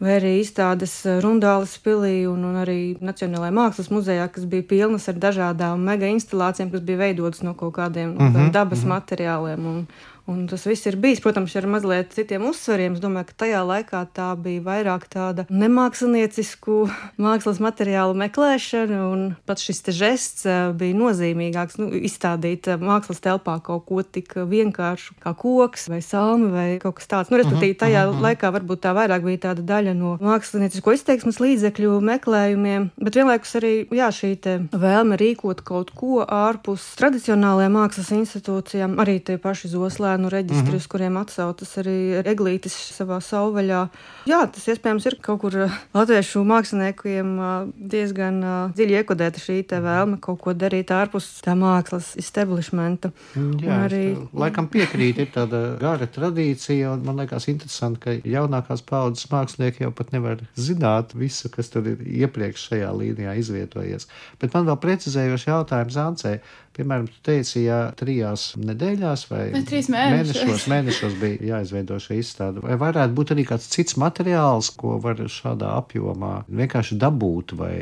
vai 0.00 0.16
arī 0.18 0.32
izstādes 0.40 0.92
Rundāles 1.24 1.78
pilī 1.84 2.26
un, 2.28 2.44
un 2.44 2.58
arī 2.60 2.96
Nacionālajā 3.00 3.52
mākslas 3.52 3.88
muzejā, 3.90 4.28
kas 4.32 4.44
bija 4.44 4.62
pilnas 4.62 5.08
ar 5.08 5.14
dažādām 5.14 5.80
mega 5.88 6.06
instalācijām, 6.12 6.70
kas 6.70 6.80
bija 6.80 6.98
veidotas 6.98 7.42
no 7.42 7.54
kaut 7.54 7.74
kādiem 7.78 8.12
mm 8.12 8.34
-hmm, 8.34 8.50
dabas 8.52 8.84
mm 8.84 8.84
-hmm. 8.84 8.94
materiāliem. 8.94 9.66
Un, 9.66 9.86
Un 10.26 10.48
tas 10.50 10.64
viss 10.66 10.86
ir 10.90 10.96
bijis, 10.98 11.20
protams, 11.22 11.52
ar 11.54 11.68
mazliet 11.70 12.10
citiem 12.16 12.48
uzsveriem. 12.48 12.96
Es 12.96 13.02
domāju, 13.02 13.28
ka 13.28 13.36
tajā 13.44 13.60
laikā 13.62 14.00
tā 14.10 14.32
bija 14.42 14.64
vairāk 14.64 15.04
tāda 15.12 15.44
nemāksliniecisku 15.46 16.78
mākslas 17.22 17.60
materiālu 17.62 18.16
meklēšana, 18.18 19.02
un 19.06 19.22
pats 19.46 19.62
šis 19.62 19.84
žests 19.94 20.48
eh, 20.50 20.72
bija 20.74 20.98
nozīmīgāks. 20.98 21.78
Nu, 21.78 21.92
izstādīt 21.94 22.66
eh, 22.66 22.80
mākslas 22.82 23.22
telpā 23.22 23.54
kaut 23.62 23.86
ko 23.86 24.02
tik 24.02 24.34
vienkāršu 24.50 25.14
kā 25.22 25.30
koks 25.38 25.86
vai 25.92 26.00
salmi 26.02 26.50
vai 26.50 26.66
kaut 26.82 26.98
kas 26.98 27.06
tāds. 27.12 27.30
Nu, 27.30 27.38
respektīvi, 27.38 27.78
tajā 27.78 28.08
uh 28.08 28.16
-huh. 28.16 28.26
laikā 28.26 28.50
varbūt 28.50 28.82
tā 28.82 28.96
vairāk 28.98 29.22
bija 29.22 29.44
tāda 29.46 29.62
daļa 29.62 29.94
no 29.94 30.16
māksliniecisko 30.18 30.92
izteiksmes 30.92 31.38
līdzekļu 31.38 32.00
meklējumiem, 32.02 32.90
bet 32.98 33.14
vienlaikus 33.14 33.54
arī 33.62 33.86
jā, 33.94 34.10
šī 34.10 34.34
vēlme 34.74 35.16
rīkot 35.16 35.62
kaut 35.62 35.94
ko 35.94 36.26
ārpus 36.26 36.82
tradicionālajām 36.98 37.72
mākslas 37.72 38.10
institūcijām, 38.10 38.98
arī 38.98 39.20
tie 39.22 39.38
paši 39.38 39.68
zoslēni 39.68 40.15
bērnu 40.16 40.30
reģistri, 40.32 40.64
mm 40.64 40.72
-hmm. 40.72 40.76
uz 40.76 40.86
kuriem 40.86 41.16
atsaucas 41.16 41.76
arī 41.78 42.22
Eglītis 42.24 42.74
savā 42.96 43.20
savvaļā. 43.20 43.88
Jā, 44.26 44.40
tas 44.52 44.66
iespējams 44.68 45.06
ir 45.06 45.16
kaut 45.20 45.40
kur 45.40 45.54
uh, 45.54 45.72
latviešu 45.94 46.42
māksliniekiem 46.44 47.38
uh, 47.38 47.68
diezgan 47.76 48.40
uh, 48.42 48.72
dziļi 48.72 48.96
iekodēta 49.00 49.40
šī 49.40 49.64
vēlme 49.66 50.18
kaut 50.20 50.40
ko 50.40 50.54
darīt 50.54 50.90
ārpus 50.90 51.42
tā 51.44 51.54
mākslas 51.54 52.16
establishmenta. 52.16 53.12
Mm, 53.34 53.58
jā, 53.60 53.66
un 53.66 53.84
arī 53.86 54.16
laikam 54.32 54.68
piekrīt, 54.68 55.18
ir 55.18 55.28
tāda 55.34 55.76
gara 55.80 56.06
tradīcija, 56.06 56.92
un 56.92 57.04
man 57.04 57.16
liekas 57.16 57.48
interesanti, 57.48 58.00
ka 58.00 58.10
jaunākās 58.24 58.82
paudzes 58.82 59.28
mākslinieki 59.30 59.84
jau 59.84 59.92
pat 59.92 60.12
nevar 60.12 60.38
zināt 60.56 61.14
visu, 61.14 61.50
kas 61.50 61.68
tur 61.68 61.86
ir 61.86 61.98
iepriekš 62.00 62.68
šajā 62.70 62.92
līnijā 62.92 63.36
izvietojies. 63.36 64.08
Bet 64.40 64.54
man 64.54 64.66
vēl 64.66 64.80
precizējoši 64.80 65.50
jautājums 65.50 65.96
Ancei. 65.96 66.40
Piemēram, 66.76 67.06
tu 67.08 67.22
teici, 67.24 67.62
ja 67.64 67.86
trijās 67.96 68.50
nedēļās 68.60 69.26
vai 69.30 69.44
trīs 69.64 69.88
mēnešos. 69.92 70.42
mēnešos, 70.42 70.66
mēnešos 70.72 71.18
bija 71.22 71.54
jāizveido 71.54 71.96
šī 72.02 72.20
izstāde, 72.20 72.60
vai 72.64 72.76
varētu 72.80 73.16
būt 73.16 73.32
arī 73.32 73.46
kāds 73.48 73.70
cits 73.72 73.96
materiāls, 74.00 74.68
ko 74.76 74.98
var 75.00 75.22
šādā 75.24 75.72
apjomā 75.80 76.42
vienkārši 76.52 76.98
dabūt 77.00 77.56
vai 77.56 77.74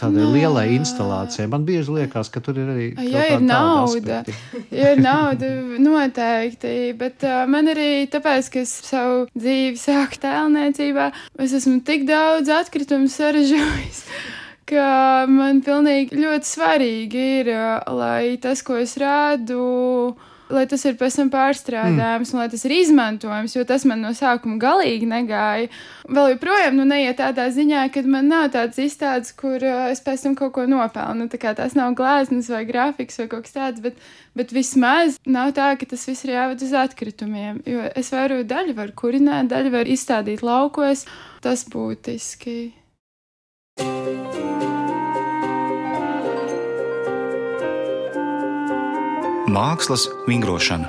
Tādai 0.00 0.24
Nā. 0.24 0.30
lielai 0.32 0.64
instalācijai. 0.76 1.48
Man 1.52 1.66
bieži 1.68 1.92
liekas, 1.98 2.30
ka 2.32 2.40
tur 2.44 2.56
ir 2.60 2.70
arī. 2.72 2.86
Ja 3.10 3.26
ir 3.34 3.42
nauda, 3.44 4.22
ja 4.72 4.94
ir 4.94 5.02
nauda, 5.04 5.50
noteikti. 5.82 6.72
Bet 6.96 7.26
uh, 7.26 7.42
man 7.50 7.68
arī 7.72 8.06
tāpēc, 8.12 8.48
ka 8.54 8.62
es 8.64 8.72
savu 8.88 9.26
dzīvi 9.36 9.76
sāku 9.80 10.20
tēlniecībā, 10.24 11.10
es 11.44 11.56
esmu 11.60 11.82
tik 11.86 12.08
daudz 12.08 12.52
atkritumu 12.56 13.12
sarežģījis 13.12 14.02
ka 14.66 15.26
man 15.30 15.62
pilnīgi 15.64 16.18
ļoti 16.18 16.48
svarīgi 16.48 17.26
ir, 17.40 17.52
lai 17.94 18.36
tas, 18.42 18.62
ko 18.66 18.78
es 18.80 18.96
rādu, 19.00 20.16
lai 20.52 20.64
tas 20.70 20.84
ir 20.86 20.96
pēc 20.98 21.16
tam 21.20 21.30
pārstrādājams, 21.32 22.30
mm. 22.30 22.34
un 22.34 22.40
lai 22.42 22.48
tas 22.50 22.64
ir 22.66 22.74
izmantojams, 22.76 23.56
jo 23.56 23.64
tas 23.66 23.86
man 23.88 24.02
no 24.04 24.12
sākuma 24.16 24.58
galīgi 24.62 25.08
negāja. 25.10 25.70
Vēl 26.06 26.32
joprojām 26.34 26.78
nu, 26.78 26.86
neiet 26.88 27.18
tādā 27.20 27.48
ziņā, 27.54 27.86
ka 27.94 28.02
man 28.06 28.30
nav 28.30 28.48
tāds 28.54 28.78
izstādes, 28.82 29.34
kur 29.38 29.62
uh, 29.62 29.88
es 29.90 30.02
pēc 30.06 30.26
tam 30.26 30.38
kaut 30.38 30.54
ko 30.56 30.66
nopelnu. 30.70 31.28
Tā 31.32 31.40
kā 31.42 31.54
tās 31.58 31.74
nav 31.78 31.96
glāzes 31.98 32.50
vai 32.52 32.62
grafiks 32.68 33.20
vai 33.22 33.28
kaut 33.32 33.46
kas 33.46 33.56
tāds, 33.58 33.82
bet, 33.84 34.00
bet 34.38 34.54
vismaz 34.54 35.20
nav 35.26 35.54
tā, 35.58 35.72
ka 35.78 35.90
tas 35.90 36.06
viss 36.08 36.26
ir 36.26 36.36
jāved 36.36 36.66
uz 36.66 36.74
atkritumiem. 36.86 37.62
Jo 37.66 37.86
es 37.94 38.10
varu 38.14 38.42
daļu 38.46 38.78
var 38.78 38.94
kurināt, 38.98 39.50
daļu 39.50 39.74
var 39.74 39.90
izstādīt 39.90 40.46
laukos. 40.46 41.06
Tas 41.42 41.66
būtiski. 41.70 42.85
Mākslas 49.46 50.02
vingrošana. 50.26 50.88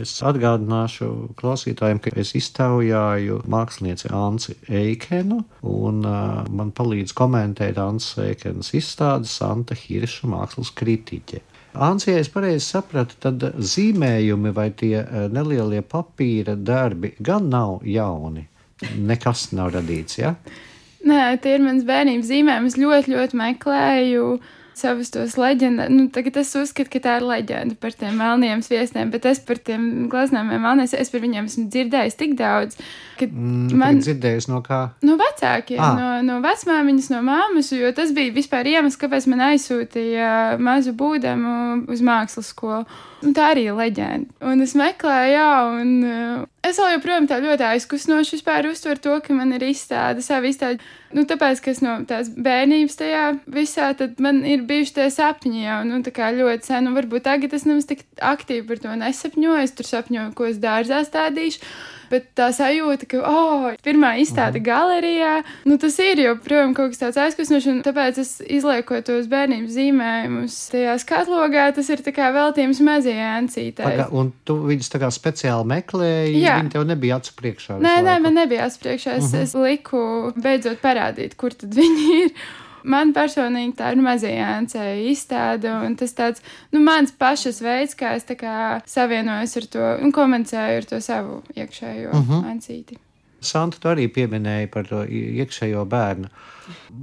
Es 0.00 0.14
atgādināšu 0.24 1.10
klausītājiem, 1.38 2.00
ka 2.02 2.14
es 2.18 2.32
iztaujāju 2.40 3.42
mākslinieci 3.52 4.10
Anci 4.16 4.56
Eikenu, 4.66 5.42
un 5.60 6.00
uh, 6.08 6.40
man 6.48 6.72
palīdz 6.74 7.14
komentēt 7.16 7.78
Anci 7.78 8.24
Eikenas 8.30 8.72
izstādes 8.74 9.36
Santa 9.38 9.76
Hirša 9.76 10.32
mākslas 10.32 10.72
kritiķe. 10.74 11.44
Anci, 11.86 12.10
ja 12.16 12.24
es 12.24 12.32
pareizi 12.32 12.64
sapratu, 12.66 13.20
tad 13.22 13.46
zīmējumi 13.60 14.56
vai 14.56 14.70
tie 14.72 15.04
nelielie 15.30 15.84
papīra 15.84 16.56
darbi 16.56 17.12
gan 17.20 17.52
nav 17.52 17.84
jauni 17.84 18.48
nekas 18.96 19.50
nav 19.56 19.72
radīts. 19.76 20.20
Ja? 20.20 20.36
Nē, 21.06 21.36
tie 21.42 21.56
ir 21.56 21.64
mans 21.64 21.86
bērnības 21.86 22.30
zīmējumi. 22.30 22.72
Es 22.72 22.78
ļoti, 22.80 23.14
ļoti 23.14 23.40
meklēju 23.40 24.30
savus 24.76 25.08
tos 25.08 25.38
leģendas. 25.40 25.88
Nu, 25.88 26.04
tagad 26.12 26.36
es 26.42 26.50
uzskatu, 26.58 26.90
ka 26.92 27.00
tā 27.00 27.14
ir 27.16 27.24
leģenda 27.24 27.78
par 27.80 27.94
tiem 27.96 28.18
melniem 28.20 28.60
sviestiem, 28.64 29.08
bet 29.12 29.24
es 29.28 29.40
par 29.40 29.56
tiem 29.64 30.08
glaznājumiem 30.12 30.66
melnēs, 30.66 30.92
es 30.98 31.12
par 31.12 31.22
viņiem 31.24 31.48
esmu 31.48 31.64
dzirdējis 31.72 32.18
tik 32.20 32.34
daudz. 32.36 32.76
Mm, 33.24 33.70
man 33.80 34.02
dzirdējis 34.02 34.50
no 34.50 34.60
kā? 34.66 34.82
No 35.06 35.16
vecākiem, 35.20 35.80
ah. 35.80 35.96
no, 35.96 36.10
no 36.26 36.36
vecmāmiņas, 36.44 37.08
no 37.14 37.22
māmas, 37.24 37.72
jo 37.72 37.92
tas 37.96 38.12
bija 38.16 38.34
vispār 38.36 38.68
iemesls, 38.74 39.00
kāpēc 39.00 39.30
man 39.32 39.46
aizsūtīja 39.48 40.58
mazu 40.60 40.92
būdemu 40.98 41.86
uz 41.92 42.04
mākslas 42.04 42.52
skolu. 42.52 42.84
Un 43.24 43.32
tā 43.36 43.54
arī 43.54 43.70
ir 43.70 43.78
leģenda. 43.78 44.28
Un 44.44 44.60
es 44.60 44.76
meklēju, 44.76 45.32
jā, 45.32 45.50
un 45.80 46.44
es 46.68 46.78
vēl 46.80 46.94
joprojām 46.96 47.26
tā 47.30 47.38
ļoti 47.42 47.66
aizkustinoši 47.66 48.36
vispār 48.36 48.68
uztveru 48.70 49.02
to, 49.02 49.16
ka 49.24 49.34
man 49.36 49.54
ir 49.56 49.64
izstāde, 49.66 50.24
savu 50.24 50.50
izstādi. 50.50 50.80
Nu, 51.16 51.24
tāpēc, 51.28 51.62
ka 51.62 51.72
es 51.72 51.82
no 51.84 51.96
tās 52.08 52.30
bērnības 52.30 52.98
tajā 52.98 53.24
visā, 53.52 53.90
tad 53.98 54.20
man 54.22 54.42
ir 54.48 54.64
bijuši 54.68 54.96
tie 54.98 55.06
sapņi 55.14 55.64
jau, 55.64 55.78
nu, 55.88 56.00
tā 56.06 56.12
kā 56.16 56.32
ļoti 56.34 56.72
sen, 56.72 56.90
un 56.90 56.98
varbūt 56.98 57.26
tagad 57.28 57.54
es 57.56 57.66
nemaz 57.68 57.86
tik 57.88 58.02
aktīvi 58.18 58.66
par 58.68 58.82
to 58.82 58.96
nesapņoju, 59.02 59.62
es 59.62 59.76
tur 59.78 59.88
sapņoju, 59.88 60.34
ko 60.36 60.50
es 60.50 60.60
dārzā 60.62 61.04
stādīšu. 61.06 61.62
Bet 62.10 62.28
tā 62.38 62.50
sajūta, 62.54 63.08
ka, 63.10 63.22
oh, 63.26 63.68
pirmā 63.84 64.16
izstāde 64.22 64.60
mhm. 64.60 64.66
galerijā, 64.66 65.32
nu 65.68 65.78
tas 65.82 65.98
ir 66.02 66.22
joprojām 66.22 66.74
kaut 66.76 66.94
kas 66.94 67.02
tāds 67.02 67.20
aizkustinošs, 67.26 67.68
un 67.72 67.80
tāpēc 67.86 68.20
es 68.22 68.32
izlieku 68.42 69.00
tos 69.06 69.28
bērnības 69.30 69.76
zīmējumus 69.76 70.58
tajā 70.74 70.98
skatlogā. 71.02 71.68
Tas 71.76 71.90
ir 71.92 72.04
kā 72.16 72.30
veltījums 72.34 72.82
mazajai 72.86 73.30
ancītei. 73.40 73.94
Un 74.14 74.30
tu 74.46 74.58
viņus 74.66 74.92
tā 74.92 75.02
kā 75.02 75.10
speciāli 75.14 75.66
meklēji, 75.74 76.42
Jā. 76.42 76.60
viņi 76.60 76.74
tev 76.76 76.86
nebija 76.88 77.18
acu 77.20 77.34
priekšā. 77.40 77.80
Nē, 77.82 77.98
nē, 78.06 78.18
man 78.24 78.38
nebija 78.38 78.68
acu 78.70 78.84
priekšā. 78.84 79.18
Es, 79.18 79.32
uh 79.32 79.38
-huh. 79.38 79.42
es 79.42 79.54
liku 79.54 80.32
beidzot 80.36 80.80
parādīt, 80.82 81.36
kur 81.36 81.54
tad 81.54 81.74
viņi 81.80 82.22
ir 82.22 82.30
man 82.82 83.12
personīgi 83.16 83.76
tā 83.78 83.92
ir 83.94 84.02
mazie 84.02 84.34
āncēja 84.42 84.98
izstāde, 85.12 85.72
un 85.86 85.96
tas 85.96 86.14
tāds, 86.16 86.44
nu, 86.72 86.80
mans 86.80 87.12
pašas 87.12 87.62
veids, 87.64 87.96
kā 87.98 88.16
es 88.16 88.24
tā 88.28 88.36
kā 88.36 88.82
savienojos 88.86 89.56
ar 89.56 89.66
to 89.72 89.88
un 90.02 90.12
komunicēju 90.12 90.82
ar 90.82 90.84
to 90.92 91.00
savu 91.00 91.42
iekšējo 91.56 92.10
uh 92.10 92.22
-huh. 92.30 92.44
ancīti. 92.52 92.98
Santa, 93.40 93.78
tu 93.80 93.90
arī 93.90 94.06
pieminēji 94.12 94.70
par 94.72 94.86
to 94.88 95.02
iekšējo 95.04 95.84
bērnu. 95.90 96.30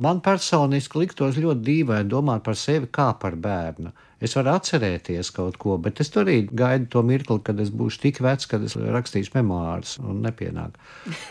Man 0.03 0.19
personiski 0.23 1.03
liktos 1.03 1.37
ļoti 1.39 1.63
dīvaini 1.63 2.09
domāt 2.11 2.43
par 2.43 2.57
sevi 2.59 2.89
kā 2.91 3.11
par 3.19 3.37
bērnu. 3.39 3.93
Es 4.23 4.37
varu 4.37 4.53
atcerēties 4.53 5.33
kaut 5.35 5.57
ko, 5.59 5.75
bet 5.83 5.99
es 5.99 6.11
arī 6.19 6.37
gaidu 6.47 6.87
to 6.93 7.01
mirkli, 7.03 7.41
kad 7.43 7.59
es 7.59 7.71
būšu 7.75 7.99
tik 8.05 8.21
vecs, 8.23 8.47
kad 8.47 8.63
es 8.63 8.75
rakstīšu 8.79 9.35
memoārus 9.35 9.97
un 10.03 10.23
nepienāk. 10.25 10.79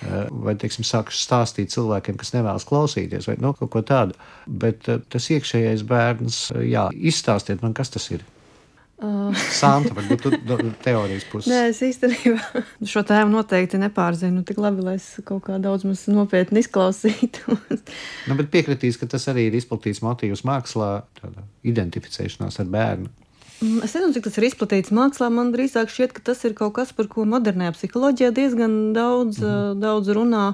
Eh, 0.03 0.27
vai, 0.45 0.53
teiksim, 0.59 0.83
sākšu 0.85 1.15
stāstīt 1.15 1.71
cilvēkiem, 1.73 2.17
kas 2.19 2.33
nevēlas 2.35 2.67
klausīties, 2.67 3.29
vai 3.29 3.37
nu, 3.41 3.53
kaut 3.57 3.71
ko 3.73 3.83
tādu. 3.87 4.17
Bet 4.47 4.89
eh, 4.91 4.99
tas 5.09 5.29
iekšējais 5.31 5.85
bērns, 5.89 6.39
eh, 6.57 6.65
jā, 6.73 6.89
izstāstiet 7.13 7.63
man, 7.63 7.75
kas 7.77 7.95
tas 7.95 8.09
ir. 8.11 8.25
Santa, 9.61 9.95
varbūt 9.97 10.29
teorijas 10.85 11.27
puses. 11.31 11.51
Nē, 11.51 11.63
es 11.73 11.81
īstenībā 11.87 12.63
šo 12.89 13.03
tēmu 13.07 13.35
noteikti 13.35 13.81
nepārzinu 13.83 14.45
tik 14.47 14.61
labi, 14.63 14.85
lai 14.87 14.97
es 15.01 15.09
kaut 15.27 15.45
kā 15.49 15.59
daudz 15.63 15.87
maz 15.89 16.05
nopietni 16.11 16.63
izklausītu. 16.63 17.59
nu, 18.29 18.39
bet 18.39 18.53
piekritīs, 18.55 19.01
ka 19.01 19.11
tas 19.11 19.27
arī 19.33 19.49
ir 19.51 19.59
izplatīts 19.59 20.03
motīvs 20.05 20.45
mākslā, 20.49 20.93
tāda 21.19 21.47
identificēšanās 21.73 22.61
ar 22.63 22.73
bērnu. 22.73 23.13
Mm, 23.63 23.85
es 23.87 23.95
nezinu, 23.95 24.11
cik 24.17 24.25
tas 24.27 24.39
ir 24.41 24.49
izplatīts 24.49 24.91
mākslā. 24.95 25.29
Man 25.31 25.53
drīzāk 25.55 25.91
šķiet, 25.93 26.15
ka 26.17 26.25
tas 26.33 26.41
ir 26.49 26.57
kaut 26.59 26.75
kas, 26.79 26.91
par 26.97 27.07
ko 27.11 27.23
modernajā 27.31 27.77
psiholoģijā 27.77 28.33
diezgan 28.35 28.75
daudz, 28.97 29.39
mm 29.39 29.47
-hmm. 29.47 29.81
daudz 29.83 30.11
runā. 30.19 30.47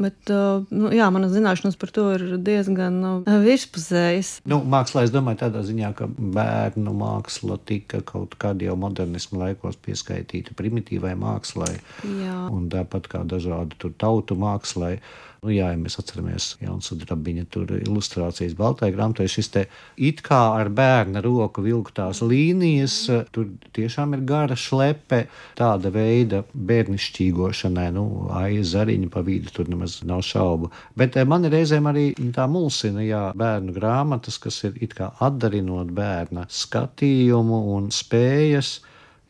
Bet, 0.00 0.32
nu, 0.70 0.90
jā, 0.96 1.10
manas 1.12 1.32
zināšanas 1.32 1.76
par 1.80 1.90
to 1.90 2.04
ir 2.16 2.36
diezgan 2.38 3.00
nu, 3.00 3.12
virspusējas. 3.24 4.40
Nu, 4.44 4.60
mākslā, 4.64 5.04
es 5.04 5.12
domāju, 5.12 5.40
tādā 5.44 5.64
ziņā, 5.64 5.94
ka 5.94 6.08
bērnu 6.08 6.92
māksla 6.92 7.58
tika 7.64 8.00
kaut 8.00 8.36
kādā 8.40 8.68
jau 8.68 8.76
modernismu 8.76 9.40
laikos 9.40 9.76
pieskaitīta 9.76 10.56
primitīvai 10.56 11.14
mākslai. 11.16 11.80
Jā. 12.04 12.48
Un 12.52 12.68
tāpat 12.68 13.08
kā 13.08 13.24
dažādu 13.24 13.92
tautu 13.98 14.34
mākslai. 14.34 14.98
Nu, 15.40 15.48
jā, 15.54 15.70
ja 15.72 15.76
mēs 15.80 15.94
atceramies 15.96 16.50
Jānis 16.60 16.90
Drabiņa 17.00 17.46
tur 17.48 17.70
ilustrācijas 17.78 18.52
baltajā 18.58 18.92
grāmatā, 18.92 19.24
šis 19.24 19.48
te 19.54 19.62
it 19.96 20.20
kā 20.26 20.40
ar 20.58 20.68
bērna 20.68 21.22
roku 21.24 21.64
vilktās 21.64 22.20
līnijas, 22.20 22.96
tur 23.32 23.46
tiešām 23.76 24.18
ir 24.18 24.26
gara 24.28 24.58
šlepe, 24.58 25.22
tāda 25.56 25.88
veida 25.94 26.42
bērnišķīgošanai, 26.52 27.86
nu, 27.96 28.04
aiz 28.36 28.74
zariņa 28.74 29.08
pa 29.14 29.24
vidu 29.24 29.54
tur 29.56 29.72
nemaz 29.72 30.02
nav 30.04 30.20
šaubu. 30.28 30.68
Bet 31.00 31.16
eh, 31.16 31.24
man 31.24 31.48
reizēm 31.48 31.88
arī 31.88 32.10
tā 32.36 32.44
mulsina, 32.44 33.00
jā, 33.06 33.24
bērnu 33.40 33.72
grāmatas, 33.80 34.36
kas 34.44 34.60
ir 34.68 34.76
it 34.84 34.92
kā 34.98 35.08
atdarinot 35.24 35.96
bērna 35.96 36.44
skatījumu 36.52 37.64
un 37.78 37.88
spējas 37.94 38.76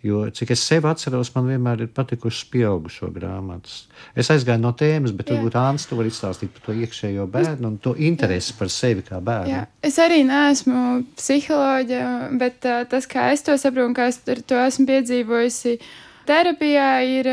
Jo, 0.03 0.23
cik 0.33 0.55
es 0.55 0.63
sev 0.65 0.87
atceros, 0.89 1.29
man 1.35 1.49
vienmēr 1.51 1.85
ir 1.85 1.91
patikušas 1.93 2.47
pieaugušo 2.53 3.11
grāmatas. 3.13 3.83
Es 4.17 4.31
aizgāju 4.33 4.63
no 4.63 4.73
tēmas, 4.73 5.13
bet 5.17 5.33
varbūt 5.35 5.59
Ants 5.61 5.85
to 5.91 5.99
var 5.99 6.09
izstāstīt 6.09 6.55
par 6.57 6.65
to 6.65 6.77
iekšējo 6.81 7.27
bērnu 7.31 7.69
un 7.69 7.77
to 7.85 7.93
interesi 8.09 8.57
par 8.57 8.73
sevi 8.73 9.05
kā 9.05 9.21
bērnu. 9.21 9.53
Jā. 9.53 9.67
Es 9.85 10.01
arī 10.01 10.23
neesmu 10.29 10.85
psiholoģija, 11.21 12.13
bet 12.41 12.65
uh, 12.65 12.85
tas, 12.89 13.09
kā 13.11 13.29
es 13.35 13.45
to 13.45 13.59
saprotu 13.61 13.91
un 13.91 13.99
kā 13.99 14.09
es 14.09 14.23
to 14.25 14.63
esmu 14.65 14.89
piedzīvojusi, 14.89 15.77
uh, 15.77 16.10
terapijā 16.29 16.89
ir 17.07 17.29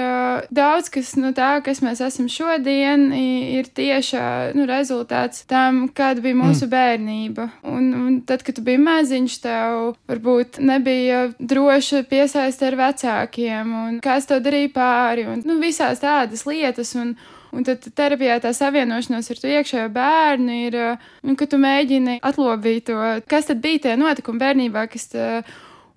daudz 0.53 0.89
kas 0.93 1.13
no 1.19 1.31
tā, 1.35 1.57
kas 1.65 1.81
mēs 1.85 2.01
esam 2.03 2.27
šodien, 2.31 3.07
ir 3.13 3.69
tieši 3.77 4.19
nu, 4.57 4.67
rezultāts 4.69 5.45
tam, 5.49 5.85
kāda 5.95 6.23
bija 6.23 6.37
mūsu 6.37 6.65
mm. 6.67 6.73
bērnība. 6.73 7.47
Un, 7.67 7.87
un 7.97 8.19
tad, 8.27 8.43
kad 8.47 8.57
tu 8.57 8.65
biji 8.65 8.81
maziņš, 8.83 9.39
tev 9.43 9.79
varbūt 10.09 10.61
nebija 10.63 11.27
droši 11.39 12.03
piesaist 12.09 12.63
ar 12.67 12.77
vecākiem, 12.79 13.73
un 13.87 13.97
kāds 14.03 14.29
to 14.29 14.39
darīja 14.43 14.73
pāri, 14.75 15.27
un 15.29 15.43
nu, 15.47 15.59
visās 15.63 16.03
tādas 16.03 16.47
lietas. 16.49 16.95
Un, 16.99 17.17
Un 17.57 17.63
tad 17.63 17.85
terapijā 17.95 18.35
tā 18.43 18.51
savienošanās 18.53 19.31
ar 19.31 19.39
to 19.39 19.47
iekšējo 19.47 19.87
bērnu 19.95 20.57
ir, 20.67 20.75
un, 21.23 21.37
ka 21.39 21.47
tu 21.49 21.55
mēģini 21.61 22.17
atlobīt 22.27 22.89
to, 22.89 22.97
kas 23.31 23.47
tad 23.47 23.61
bija 23.63 23.85
tie 23.85 23.95
notikumi 23.99 24.43
bērnībā, 24.43 24.83
kas. 24.91 25.07
Tā, 25.13 25.29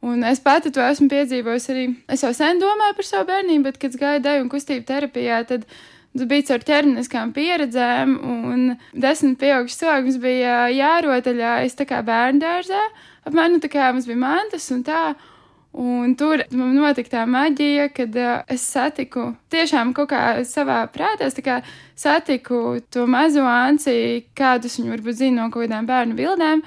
Un 0.01 0.25
es 0.25 0.41
pati 0.41 0.73
to 0.73 0.81
esmu 0.81 1.11
piedzīvojusi 1.13 1.73
arī. 1.75 1.87
Es 2.09 2.25
jau 2.25 2.33
sen 2.37 2.61
domāju 2.61 2.97
par 2.97 3.07
savu 3.09 3.27
bērnību, 3.29 3.65
bet, 3.67 3.81
kad 3.83 3.97
gāju 4.01 4.23
deju 4.25 4.45
un 4.47 4.53
kustību 4.53 4.87
terapijā, 4.89 5.43
tad 5.49 5.67
tas 6.17 6.29
bija 6.31 6.47
caur 6.49 6.65
ķermeniskām 6.67 7.35
pieredzēm, 7.37 8.15
un 8.25 8.63
desmit 8.97 9.37
pieaugušas 9.43 9.83
cilvēkus 9.83 10.17
bija 10.23 10.63
jārotaļājas 10.73 11.77
tā 11.79 11.87
kā 11.91 12.01
bērndārzā. 12.07 12.81
Apmēram 13.29 13.59
nu, 13.59 13.61
tā 13.63 13.69
kā 13.71 13.91
mums 13.93 14.09
bija 14.09 14.23
mantas 14.25 14.71
un 14.75 14.83
tā. 14.89 15.03
Un 15.71 16.17
tur 16.19 16.41
man 16.51 16.73
notika 16.75 17.13
tā 17.13 17.21
maģija, 17.31 17.93
kad 17.95 18.17
uh, 18.19 18.31
es 18.51 18.65
satiku 18.67 19.29
tiešām 19.55 19.93
kaut 19.95 20.11
kā 20.11 20.23
savā 20.43 20.81
prātā, 20.91 21.29
kā 21.47 21.61
satiku 21.95 22.81
to 22.91 23.05
mazo 23.07 23.45
anci, 23.47 24.25
kādus 24.35 24.81
viņi 24.81 24.97
varbūt 24.97 25.21
zina 25.21 25.45
no 25.45 25.53
kaut 25.53 25.69
kādām 25.69 25.87
bērnu 25.87 26.19
bildēm. 26.19 26.65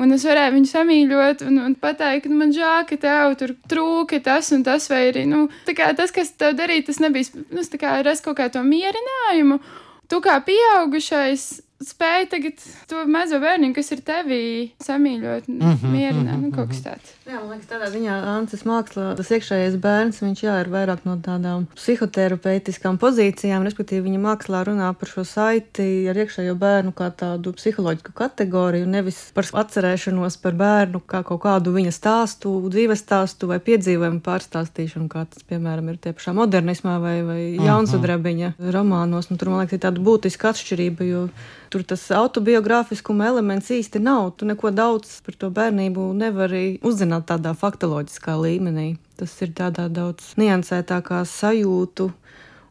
Un 0.00 0.14
es 0.16 0.22
varēju 0.24 0.54
viņu 0.54 0.68
samīļot 0.70 1.42
un, 1.44 1.58
un 1.66 1.74
pateikt, 1.76 2.24
ka 2.24 2.36
man 2.36 2.52
žēl, 2.56 2.86
ka 2.88 2.96
tev 3.00 3.34
tur 3.40 3.50
trūka 3.68 4.22
tas 4.24 4.48
un 4.56 4.62
tas, 4.64 4.86
vai 4.88 5.02
arī 5.10 5.26
nu, 5.28 5.44
tas, 5.68 6.14
kas 6.14 6.32
tev 6.40 6.56
darīja, 6.56 6.86
tas 6.88 7.00
nebija 7.04 7.42
nu, 7.52 7.64
rast 8.06 8.24
kaut 8.24 8.38
kā 8.38 8.48
to 8.52 8.62
mierinājumu. 8.64 9.60
Tu 10.08 10.20
kā 10.24 10.38
pieaugušais 10.46 11.44
spēj 11.86 12.28
tagad 12.32 12.62
to 12.90 13.04
mazo 13.10 13.38
bērnu, 13.42 13.72
kas 13.76 13.92
ir 13.94 14.02
tevī, 14.06 14.44
samīļot, 14.82 15.48
mm 15.48 15.60
-hmm, 15.60 15.92
mierināt, 15.92 16.36
mm 16.36 16.44
-hmm, 16.44 16.50
nu, 16.50 16.56
kaut 16.56 16.68
kas 16.68 16.80
mhm. 16.80 16.88
tāds. 16.88 17.12
Jā, 17.26 17.38
man 17.40 17.50
liekas, 17.50 17.68
tādā 17.70 17.88
ziņā 17.92 18.14
Ancis 18.36 18.64
mākslā 18.66 19.16
tas 19.16 19.30
iekšējais 19.30 19.76
bērns, 19.82 20.22
viņš 20.22 20.42
jā, 20.42 20.54
ir 20.60 20.68
vairāk 20.68 21.04
no 21.04 21.16
tādām 21.16 21.66
psihoterapeitiskām 21.74 22.98
pozīcijām, 22.98 23.62
respektīvi 23.62 24.08
viņa 24.08 24.20
mākslā 24.26 24.64
runā 24.66 24.92
par 24.98 25.08
šo 25.08 25.24
saiti 25.24 26.08
ar 26.10 26.16
iekšējo 26.16 26.54
bērnu 26.54 26.92
kā 26.92 27.10
tādu 27.10 27.52
psiholoģisku 27.52 28.12
kategoriju, 28.12 28.86
nevis 28.86 29.32
par 29.34 29.44
atcerēšanos 29.64 30.36
par 30.42 30.52
bērnu 30.52 31.00
kā 31.06 31.22
kaut 31.22 31.42
kādu 31.42 31.72
viņa 31.72 31.92
stāstu, 31.94 32.54
dzīves 32.68 33.02
stāstu 33.04 33.48
vai 33.50 33.58
piedzīvojumu 33.60 34.20
pārstāstīšanu, 34.24 35.08
kā 35.12 35.24
tas, 35.30 35.42
piemēram, 35.48 35.88
ir 35.92 35.98
tie 36.02 36.12
pašā 36.16 36.34
modernismā 36.36 36.98
vai, 37.02 37.16
vai 37.26 37.40
mhm. 37.52 37.66
Jaunsudrabiņa 37.66 38.54
romānos. 38.74 39.30
Un 39.30 39.40
tur, 39.40 39.52
man 39.52 39.64
liekas, 39.64 39.78
ir 39.78 39.84
tāda 39.86 40.02
būtiska 40.02 40.52
atšķirība, 40.52 41.08
jo 41.08 41.26
tur 41.72 41.84
tas 41.88 42.04
autobiogrāfiskuma 42.12 43.30
elements 43.30 43.70
īsti 43.72 44.02
nav. 44.02 44.34
Tu 44.36 44.48
neko 44.48 44.72
daudz 44.76 45.14
par 45.24 45.38
to 45.40 45.48
bērnību 45.54 46.10
nevari 46.18 46.64
uzzināt 46.84 47.30
tādā 47.30 47.54
faktoloģiskā 47.56 48.36
līmenī. 48.42 48.88
Tas 49.16 49.32
ir 49.44 49.54
tādā 49.56 49.88
daudz 49.88 50.34
niansētākā 50.40 51.22
sajūtu 51.28 52.10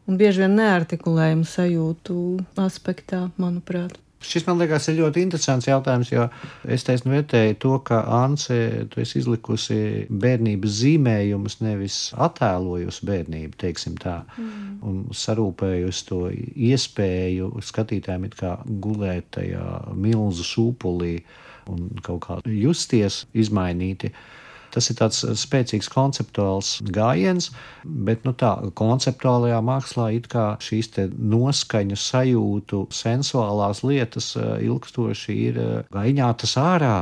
un 0.06 0.20
bieži 0.20 0.44
vien 0.44 0.56
neartikulējumu 0.60 1.48
sajūtu 1.48 2.16
aspektā, 2.62 3.26
manuprāt. 3.42 3.98
Šis 4.22 4.46
man 4.46 4.60
liekas 4.60 4.88
ir 4.90 4.98
ļoti 5.00 5.22
interesants 5.26 5.66
jautājums, 5.68 6.12
jo 6.12 6.26
es 6.70 6.84
taisnu 6.86 7.12
vērtēju 7.14 7.58
to, 7.62 7.72
ka 7.86 8.02
Anse, 8.22 8.58
tu 8.92 9.02
esi 9.02 9.18
izlikusi 9.20 9.78
bērnības 10.08 10.76
zīmējumus, 10.80 11.58
nevis 11.64 11.98
attēlojusi 12.14 13.06
bērnību, 13.08 13.58
teiksim 13.62 13.96
tā, 14.00 14.20
mm. 14.36 14.74
un 14.88 15.00
sarūpējusi 15.16 16.06
to 16.08 16.20
iespēju 16.32 17.50
skatītājiem 17.62 18.28
it 18.30 18.38
kā 18.38 18.56
gulēt 18.84 19.32
tajā 19.38 19.66
milzu 19.94 20.46
šūpulī 20.46 21.16
un 21.70 21.90
kaut 22.02 22.22
kā 22.26 22.38
justies 22.46 23.24
izmainīti. 23.38 24.12
Tas 24.72 24.88
ir 24.88 24.96
tāds 25.00 25.20
eh, 25.26 25.34
spēcīgs 25.38 25.90
konceptuāls 25.92 26.76
gājiens, 26.94 27.50
bet 27.84 28.24
nu, 28.26 28.32
tā 28.38 28.54
konceptuālajā 28.78 29.58
mākslā 29.64 30.08
it 30.16 30.30
kā 30.32 30.52
šīs 30.64 30.92
noskaņu 31.12 31.98
sajūtu, 32.00 32.86
sensuālās 32.94 33.84
lietas 33.84 34.32
eh, 34.40 34.54
ilgstoši 34.68 35.36
ir 35.50 35.60
eh, 35.60 35.76
gaņātas 35.92 36.56
ārā. 36.60 36.96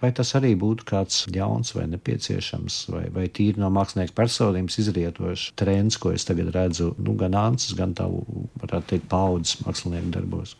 Vai 0.00 0.10
tas 0.12 0.34
arī 0.36 0.50
būtu 0.60 0.84
kāds 0.84 1.22
jauns 1.32 1.70
vai 1.72 1.86
nepieciešams, 1.88 2.74
vai, 2.92 3.04
vai 3.12 3.24
tīri 3.32 3.62
no 3.62 3.70
mākslinieka 3.72 4.12
personības 4.18 4.76
izrietošs 4.82 5.46
trends, 5.56 5.96
ko 6.00 6.12
es 6.12 6.28
tagad 6.28 6.50
redzu 6.52 6.90
nu, 6.98 7.14
gan 7.20 7.36
Ansis, 7.40 7.72
gan 7.78 7.94
tavu, 7.96 8.20
varētu 8.60 8.90
teikt, 8.90 9.08
paudzes 9.12 9.62
mākslinieku 9.64 10.12
darbos? 10.18 10.58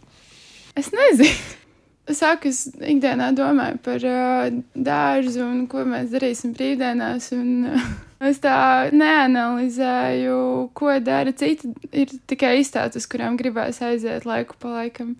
Es 0.80 0.88
nezinu. 0.96 1.63
Es 2.04 2.18
sāku, 2.20 2.50
es 2.52 2.66
ikdienā 2.74 3.30
domāju 3.32 3.78
par 3.84 4.02
uh, 4.04 4.48
dārzu 4.76 5.40
un 5.44 5.62
ko 5.72 5.86
mēs 5.88 6.10
darīsim 6.12 6.52
brīvdienās. 6.56 7.30
Un, 7.36 7.70
uh, 7.70 7.86
es 8.28 8.42
tā 8.44 8.90
neanalizēju, 8.92 10.36
ko 10.76 10.98
dara 11.04 11.32
citi. 11.32 11.72
Ir 11.96 12.12
tikai 12.28 12.58
izstādes, 12.60 13.00
uz 13.00 13.08
kurām 13.08 13.38
gribēs 13.40 13.80
aiziet 13.84 14.28
laiku 14.28 14.58
pa 14.60 14.76
laikam. 14.82 15.14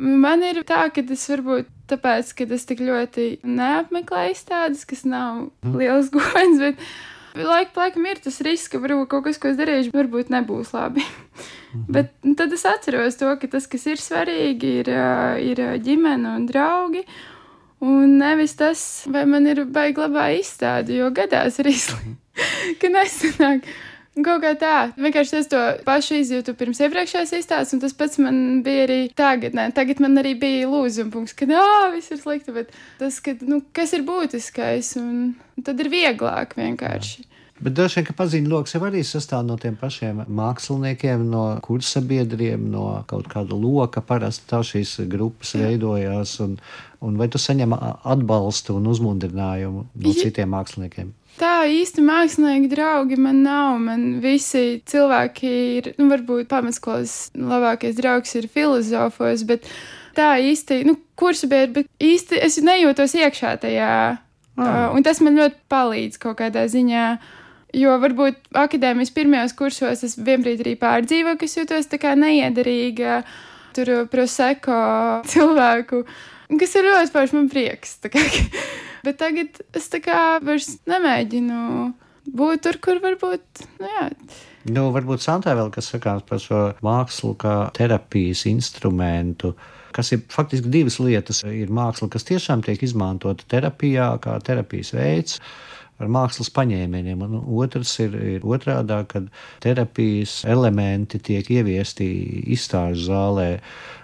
Man 0.00 0.40
ir 0.46 0.62
tā, 0.64 0.86
ka 0.94 1.04
tas 1.04 1.26
varbūt 1.28 1.68
tāpēc, 1.92 2.32
ka 2.38 2.48
es 2.56 2.64
tik 2.68 2.80
ļoti 2.88 3.26
neapmeklēju 3.44 4.32
izstādes, 4.32 4.86
kas 4.88 5.04
nav 5.04 5.50
mhm. 5.60 5.76
liels 5.76 6.08
gods, 6.14 6.62
bet 6.62 6.80
Laika 7.36 7.70
pa 7.74 7.84
laikam 7.86 8.06
ir 8.10 8.18
tas 8.22 8.40
risks, 8.42 8.70
ka 8.72 8.80
varbūt 8.82 9.10
kaut 9.10 9.26
kas, 9.28 9.38
ko 9.38 9.50
es 9.52 9.58
darīšu, 9.58 9.92
varbūt 9.94 10.32
nebūs 10.34 10.72
labi. 10.74 11.04
Mhm. 11.70 11.84
Bet 11.94 12.14
nu, 12.26 12.34
tad 12.38 12.54
es 12.56 12.64
atceros 12.66 13.18
to, 13.20 13.30
ka 13.38 13.50
tas, 13.50 13.68
kas 13.70 13.86
ir 13.86 14.02
svarīgi, 14.02 14.72
ir, 14.82 14.90
ir 15.46 15.62
ģimene 15.84 16.34
un 16.38 16.48
draugi. 16.48 17.04
Un 17.80 18.18
nevis 18.20 18.56
tas, 18.58 18.80
vai 19.08 19.22
man 19.30 19.46
ir 19.48 19.62
baigi 19.64 20.02
labā 20.02 20.26
izstāde, 20.36 20.98
jo 20.98 21.08
gadās 21.16 21.60
arī 21.62 21.76
mhm. 21.78 22.18
ka 22.82 22.92
nesanāk. 22.92 23.70
Kaut 24.26 24.42
kā 24.42 24.52
tā, 24.58 24.74
vienkārši 25.00 25.36
es 25.38 25.48
to 25.50 25.60
pašu 25.86 26.18
izjūtu 26.20 26.54
pirms 26.58 26.80
iepriekšējās 26.84 27.34
izstādes, 27.38 27.74
un 27.76 27.82
tas 27.82 27.94
pats 27.96 28.20
man 28.20 28.60
bija 28.66 28.84
arī 28.88 29.00
tagad. 29.16 29.56
Nē, 29.56 29.70
tagad 29.76 30.02
man 30.04 30.20
arī 30.20 30.34
bija 30.40 30.68
lūzuma 30.68 31.12
punkts, 31.14 31.36
ka, 31.38 31.48
ah, 31.56 31.88
viss 31.94 32.12
ir 32.12 32.20
slikti, 32.20 32.54
bet 32.56 32.74
tas, 33.00 33.20
ka, 33.24 33.36
nu, 33.46 33.62
kas 33.76 33.94
ir 33.96 34.04
būtiskais, 34.08 34.96
un 35.00 35.62
tad 35.64 35.80
ir 35.80 35.92
vieglāk 35.92 36.56
vienkārši. 36.58 37.28
Bet 37.60 37.74
droši 37.76 37.98
vien, 37.98 38.04
ka 38.08 38.14
paziņu 38.16 38.48
lokus 38.48 38.72
jau 38.72 38.80
arī 38.88 39.02
sastāv 39.04 39.42
no 39.44 39.58
tiem 39.60 39.74
pašiem 39.76 40.22
māksliniekiem, 40.32 41.26
no 41.28 41.42
kursabiedriem, 41.64 42.62
no 42.72 42.84
kaut 43.08 43.28
kāda 43.28 43.52
loka. 43.52 44.00
Parasti 44.00 44.48
tā 44.48 44.62
šīs 44.64 44.94
grupas 45.12 45.52
Jā. 45.52 45.66
veidojās. 45.66 46.38
Un, 46.40 46.56
un 47.04 47.20
vai 47.20 47.28
tu 47.28 47.40
saņem 47.40 47.76
atbalstu 47.76 48.78
un 48.80 48.88
uzmundrinājumu 48.88 49.84
no 49.92 50.14
Jā. 50.14 50.22
citiem 50.22 50.56
māksliniekiem? 50.56 51.12
Tā 51.40 51.62
īsti 51.72 52.02
mākslinieki 52.04 52.68
draugi 52.68 53.16
man 53.16 53.40
nav. 53.46 53.78
Man 53.80 54.02
visi 54.20 54.82
cilvēki 54.90 55.52
ir, 55.78 55.92
nu, 55.96 56.10
varbūt 56.12 56.50
pamatskolas 56.50 57.30
labākais 57.32 57.96
draugs 57.96 58.34
ir 58.36 58.48
filozofos, 58.52 59.46
bet 59.48 59.64
tā 60.16 60.34
īsti, 60.44 60.82
nu, 60.88 60.98
kursu 61.16 61.48
biedri, 61.48 61.80
bet 61.80 62.10
īsti 62.10 62.42
es 62.44 62.58
nejūtos 62.64 63.16
iekšā 63.16 63.54
tajā. 63.62 63.94
Mm. 64.58 64.66
Uh, 64.66 64.88
un 64.98 65.06
tas 65.06 65.22
man 65.24 65.38
ļoti 65.40 65.56
palīdz 65.72 66.20
kaut 66.20 66.36
kādā 66.42 66.66
ziņā. 66.68 67.06
Jo 67.80 67.94
varbūt 68.02 68.50
akadēmijas 68.58 69.12
pirmajos 69.14 69.54
kursos 69.56 70.02
es 70.04 70.18
vienbrīd 70.18 70.60
arī 70.64 70.74
pārdzīvoju, 70.76 71.38
ka 71.40 71.48
jūtos 71.48 71.88
tā 71.88 72.00
kā 72.02 72.16
neiederīga, 72.18 73.22
tur 73.78 73.92
proseko 74.10 74.82
cilvēku, 75.30 76.02
kas 76.60 76.76
ir 76.76 76.90
ļoti 76.90 77.14
forši 77.14 77.38
man 77.38 77.48
prieks. 77.48 77.96
Bet 79.06 79.20
tagad 79.22 79.62
es 79.76 79.88
tā 79.92 80.02
kā 80.04 80.20
vairs 80.44 80.74
nemēģinu 80.90 81.58
būt 82.36 82.64
tur, 82.66 82.78
kur 82.84 83.00
varbūt, 83.02 83.66
nu 83.80 83.90
jā, 83.90 84.06
Nu, 84.68 84.90
varbūt 84.92 85.22
Santā 85.24 85.54
vēl 85.56 85.70
kas 85.72 85.88
sakāms 85.88 86.24
par 86.28 86.40
šo 86.42 86.58
mākslu 86.84 87.32
kā 87.40 87.54
terapijas 87.76 88.44
instrumentu. 88.50 89.54
Kas 89.96 90.12
ir 90.12 90.20
faktiski 90.30 90.68
divas 90.70 90.98
lietas. 91.00 91.40
Ir 91.48 91.72
māksla, 91.72 92.10
kas 92.12 92.28
tiešām 92.28 92.60
tiek 92.66 92.82
izmantota 92.84 93.46
terapijā, 93.48 94.12
kā 94.22 94.36
terapijas 94.44 94.92
veids, 94.94 95.40
ar 96.00 96.10
mākslas 96.12 96.50
paņēmieniem. 96.56 97.22
Un 97.26 97.38
otrs 97.60 97.92
ir, 98.02 98.16
ir 98.36 98.46
otrādi, 98.46 98.96
kad 99.10 99.28
terapijas 99.64 100.40
elementi 100.48 101.20
tiek 101.30 101.46
ieviesti 101.52 102.08
izstāžu 102.54 103.10
zālē. 103.10 103.48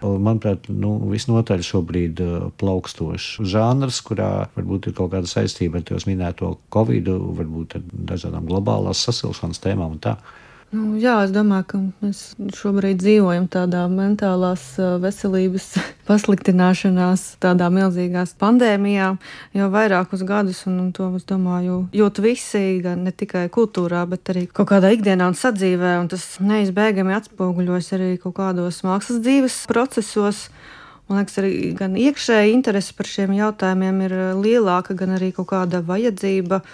Un, 0.06 0.20
manuprāt, 0.26 0.68
nu, 0.72 0.96
visnotaļ 1.10 1.64
šobrīd 1.66 2.22
uh, 2.24 2.48
plaukstošs 2.60 3.46
žanrs, 3.48 4.02
kurā 4.06 4.30
varbūt 4.56 4.90
ir 4.90 4.98
kaut 4.98 5.14
kāda 5.14 5.30
saistība 5.30 5.80
ar 5.80 5.86
tos 5.88 6.08
minēto 6.08 6.56
Covid, 6.74 7.12
varbūt 7.40 7.78
ar 7.78 7.86
dažādām 8.12 8.48
globālās 8.48 9.04
sasilšanas 9.08 9.62
tēmām 9.64 9.96
un 9.96 10.02
tā. 10.04 10.18
Nu, 10.74 10.96
jā, 10.98 11.20
es 11.22 11.30
domāju, 11.30 11.64
ka 11.70 11.78
mēs 12.02 12.20
šobrīd 12.58 12.98
dzīvojam 12.98 13.44
tādā 13.46 13.84
mentālās 13.86 14.64
veselības 14.98 15.68
pasliktināšanās, 16.08 17.22
tādā 17.42 17.68
milzīgā 17.70 18.24
pandēmijā 18.40 19.12
jau 19.54 19.68
vairākus 19.70 20.24
gadus, 20.26 20.64
un, 20.66 20.80
un 20.82 20.88
to, 20.96 21.06
es 21.20 21.26
domāju, 21.28 21.84
jūt 21.94 22.18
visi, 22.24 22.64
gan 22.82 23.04
ne 23.06 23.12
tikai 23.14 23.44
kultūrā, 23.54 24.02
bet 24.10 24.32
arī 24.34 24.48
kaut 24.50 24.72
kādā 24.72 24.90
ikdienā 24.96 25.30
un 25.30 25.38
sadzīvē, 25.38 25.94
un 26.02 26.10
tas 26.10 26.26
neizbēgami 26.42 27.14
atspoguļojas 27.14 27.92
arī 27.94 28.10
kaut 28.24 28.34
kādos 28.40 28.82
mākslas 28.86 29.22
dzīves 29.22 29.62
procesos. 29.70 30.48
Man 31.06 31.22
liekas, 31.22 31.38
arī 31.38 31.54
gan 31.78 31.94
iekšēji 31.94 32.56
interese 32.56 32.90
par 32.98 33.06
šiem 33.06 33.38
jautājumiem 33.38 34.02
ir 34.08 34.18
lielāka, 34.42 34.98
gan 34.98 35.14
arī 35.14 35.30
kaut 35.36 35.52
kāda 35.54 35.84
vajadzība 35.86 36.64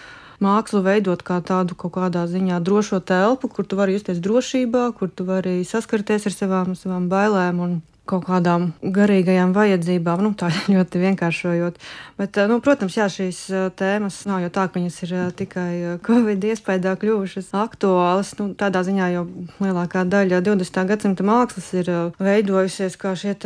mākslu 0.42 0.82
veidot 0.84 1.22
kā 1.26 1.38
tādu 1.44 1.78
kaut 1.78 1.94
kādā 1.96 2.26
ziņā 2.30 2.58
drošo 2.64 3.00
telpu, 3.06 3.48
kur 3.48 3.68
tu 3.68 3.78
vari 3.78 3.96
justies 3.96 4.20
drošībā, 4.22 4.90
kur 4.98 5.10
tu 5.10 5.26
vari 5.28 5.62
saskarties 5.68 6.28
ar 6.28 6.36
savām, 6.36 6.76
savām 6.78 7.08
bailēm 7.12 7.62
un 7.62 7.80
kaut 8.08 8.24
kādām 8.26 8.72
garīgajām 8.82 9.52
vajadzībām, 9.54 10.22
nu, 10.26 10.32
tā 10.38 10.50
ļoti 10.74 11.02
vienkāršojot. 11.04 11.78
Bet, 12.18 12.38
nu, 12.50 12.58
protams, 12.64 12.96
jā, 12.98 13.06
šīs 13.12 13.40
tēmas 13.78 14.22
nav 14.28 14.42
jau 14.44 14.50
tā, 14.54 14.66
ka 14.66 14.80
viņas 14.80 14.98
ir 15.06 15.14
tikai 15.38 15.70
Covid 16.06 16.46
iespējā 16.50 16.96
kļuvušas 17.02 17.52
aktuālas. 17.62 18.34
Nu, 18.40 18.50
tādā 18.58 18.82
ziņā 18.86 19.12
jau 19.14 19.26
lielākā 19.62 20.04
daļa 20.10 20.42
20. 20.44 20.86
gadsimta 20.90 21.26
mākslas 21.26 21.70
ir 21.78 21.92
veidojusies 22.22 22.98
kā 23.00 23.14
šie 23.18 23.36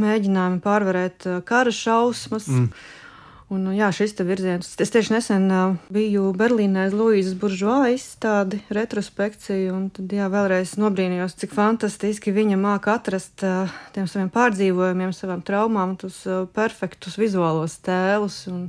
mēģinājumi 0.00 0.64
pārvarēt 0.64 1.30
kara 1.46 1.74
šausmas. 1.74 2.50
Mm 2.50 2.96
Un, 3.50 3.64
nu, 3.66 3.72
jā, 3.74 3.88
šis 3.90 4.14
virziens. 4.22 4.68
Es 4.78 4.92
tieši 4.94 5.10
nesen 5.16 5.48
biju 5.90 6.28
Berlīnē 6.38 6.84
uz 6.86 6.94
Luīzes 6.94 7.34
buržoā 7.34 7.88
izstādi, 7.96 8.60
retrospekciju, 8.70 9.72
un 9.74 9.88
tad 9.90 10.12
jā, 10.14 10.28
vēlreiz 10.30 10.76
nobrīnījos, 10.78 11.34
cik 11.40 11.56
fantastiski 11.56 12.30
viņa 12.36 12.58
māca 12.60 12.94
atrast 12.94 13.42
tiem 13.96 14.06
saviem 14.06 14.30
pārdzīvojumiem, 14.30 15.10
savām 15.16 15.42
traumām, 15.42 15.96
tos 15.98 16.22
perfektus 16.54 17.18
vizuālos 17.18 17.80
tēlus. 17.82 18.44
Un, 18.52 18.68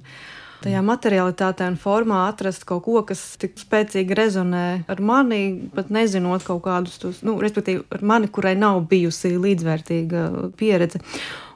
tajā 0.62 0.82
materialitātē 0.86 1.68
un 1.72 1.78
formā 1.82 2.24
atrast 2.30 2.66
kaut 2.70 2.84
ko, 2.86 3.00
kas 3.06 3.22
tik 3.42 3.56
spēcīgi 3.62 4.18
rezonē 4.18 4.66
ar 4.92 5.02
mani, 5.02 5.70
pat 5.74 5.90
nezinot 5.94 6.46
kaut 6.46 6.62
kādus 6.68 7.00
tos, 7.02 7.22
nu, 7.26 7.38
respektīvi, 7.42 7.86
ar 7.90 8.04
mani, 8.06 8.30
kurai 8.34 8.54
nav 8.58 8.84
bijusi 8.90 9.34
līdzvērtīga 9.42 10.28
pieredze. 10.58 11.02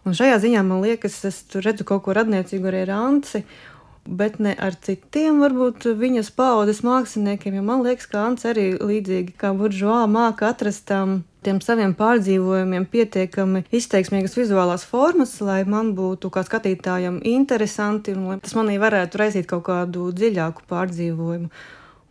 Un 0.06 0.14
šajā 0.14 0.38
ziņā 0.44 0.62
man 0.66 0.84
liekas, 0.86 1.18
es 1.26 1.40
redzu 1.66 1.86
kaut 1.88 2.04
ko 2.06 2.14
radniecīgu 2.14 2.70
arī 2.70 2.84
ar 2.86 2.94
Anci. 3.00 3.42
Bet 4.06 4.36
ne 4.38 4.52
ar 4.62 4.76
citiem, 4.86 5.40
varbūt 5.42 5.88
viņas 5.98 6.28
paudzes 6.38 6.84
māksliniekiem, 6.86 7.56
jo 7.58 7.64
man 7.66 7.82
liekas, 7.82 8.06
ka 8.12 8.28
Ants 8.28 8.46
arī 8.46 8.76
līdzīgi 8.78 9.34
kā 9.42 9.50
buržuā 9.58 10.04
māca 10.06 10.52
atrast 10.52 10.84
tam 10.92 11.24
tiem 11.46 11.58
saviem 11.62 11.96
pārdzīvojumiem 11.98 12.86
pietiekami 12.90 13.64
izteiksmīgas 13.74 14.38
vizuālās 14.38 14.86
formas, 14.86 15.34
lai 15.42 15.64
man 15.66 15.96
būtu 15.98 16.30
kā 16.34 16.46
skatītājam 16.46 17.18
interesanti 17.26 18.14
un 18.14 18.30
lai 18.30 18.38
tas 18.46 18.54
manī 18.58 18.78
varētu 18.82 19.22
raisīt 19.24 19.50
kaut 19.50 19.66
kādu 19.72 20.12
dziļāku 20.14 20.70
pārdzīvojumu. 20.70 21.50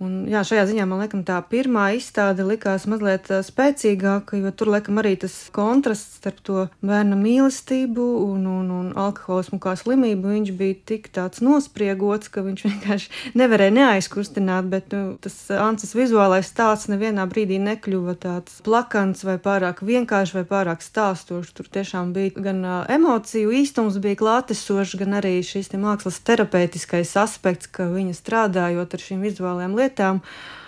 Un, 0.02 0.24
jā, 0.26 0.40
šajā 0.42 0.64
ziņā 0.68 0.85
man 0.90 1.00
liekas, 1.04 1.22
tā 1.22 1.37
pirmā 1.46 1.85
izstāde 1.94 2.42
likās 2.42 2.83
mazliet 2.90 3.28
spēcīgāka, 3.46 4.37
jo 4.42 4.50
tur 4.50 4.72
laikam 4.74 4.98
arī 4.98 5.14
tas 5.22 5.33
kontrasts 5.54 6.18
starp 6.18 6.40
to 6.44 6.64
bērna 6.85 7.14
mīlestību 7.16 8.02
un, 8.26 8.42
un, 8.50 8.72
un 8.74 8.88
alkoholismu 8.98 9.61
kā 9.62 9.76
slimību. 9.78 10.33
Viņš 10.35 10.50
bija 10.59 10.76
tik 10.90 11.07
tāds 11.14 11.40
nospriegots, 11.46 12.28
ka 12.35 12.42
viņš 12.42 12.64
vienkārši 12.68 13.38
nevarēja 13.38 13.76
neaizkustināt, 13.78 14.68
bet 14.72 14.90
nu, 14.92 15.14
tas 15.22 15.38
Anses 15.54 15.94
vizuālais 15.96 16.50
stāsts 16.50 16.90
nevienā 16.90 17.24
brīdī 17.30 17.61
nekļuva 17.62 18.16
tāds 18.26 18.59
plakans 18.66 19.22
vai 19.24 19.38
pārāk 19.38 19.85
vienkāršs 19.87 20.35
vai 20.40 20.44
pārāk 20.50 20.85
stāstošs. 20.85 21.54
Tur 21.54 21.70
tiešām 21.78 22.12
bija 22.16 22.35
gan 22.44 22.61
emociju 22.92 23.54
īstums 23.62 24.00
bija 24.02 24.18
klātesošs, 24.20 24.98
gan 25.00 25.20
arī 25.22 25.37
šis 25.46 25.70
mākslas 25.78 26.18
terapeitiskais 26.26 27.14
aspekts, 27.20 27.70
ka 27.70 27.87
viņa 27.94 28.18
strādājot 28.18 28.98
ar 28.98 29.07
šīm 29.07 29.22
vizuālajām 29.24 29.78
lietām 29.78 29.93
lietām, 29.94 30.20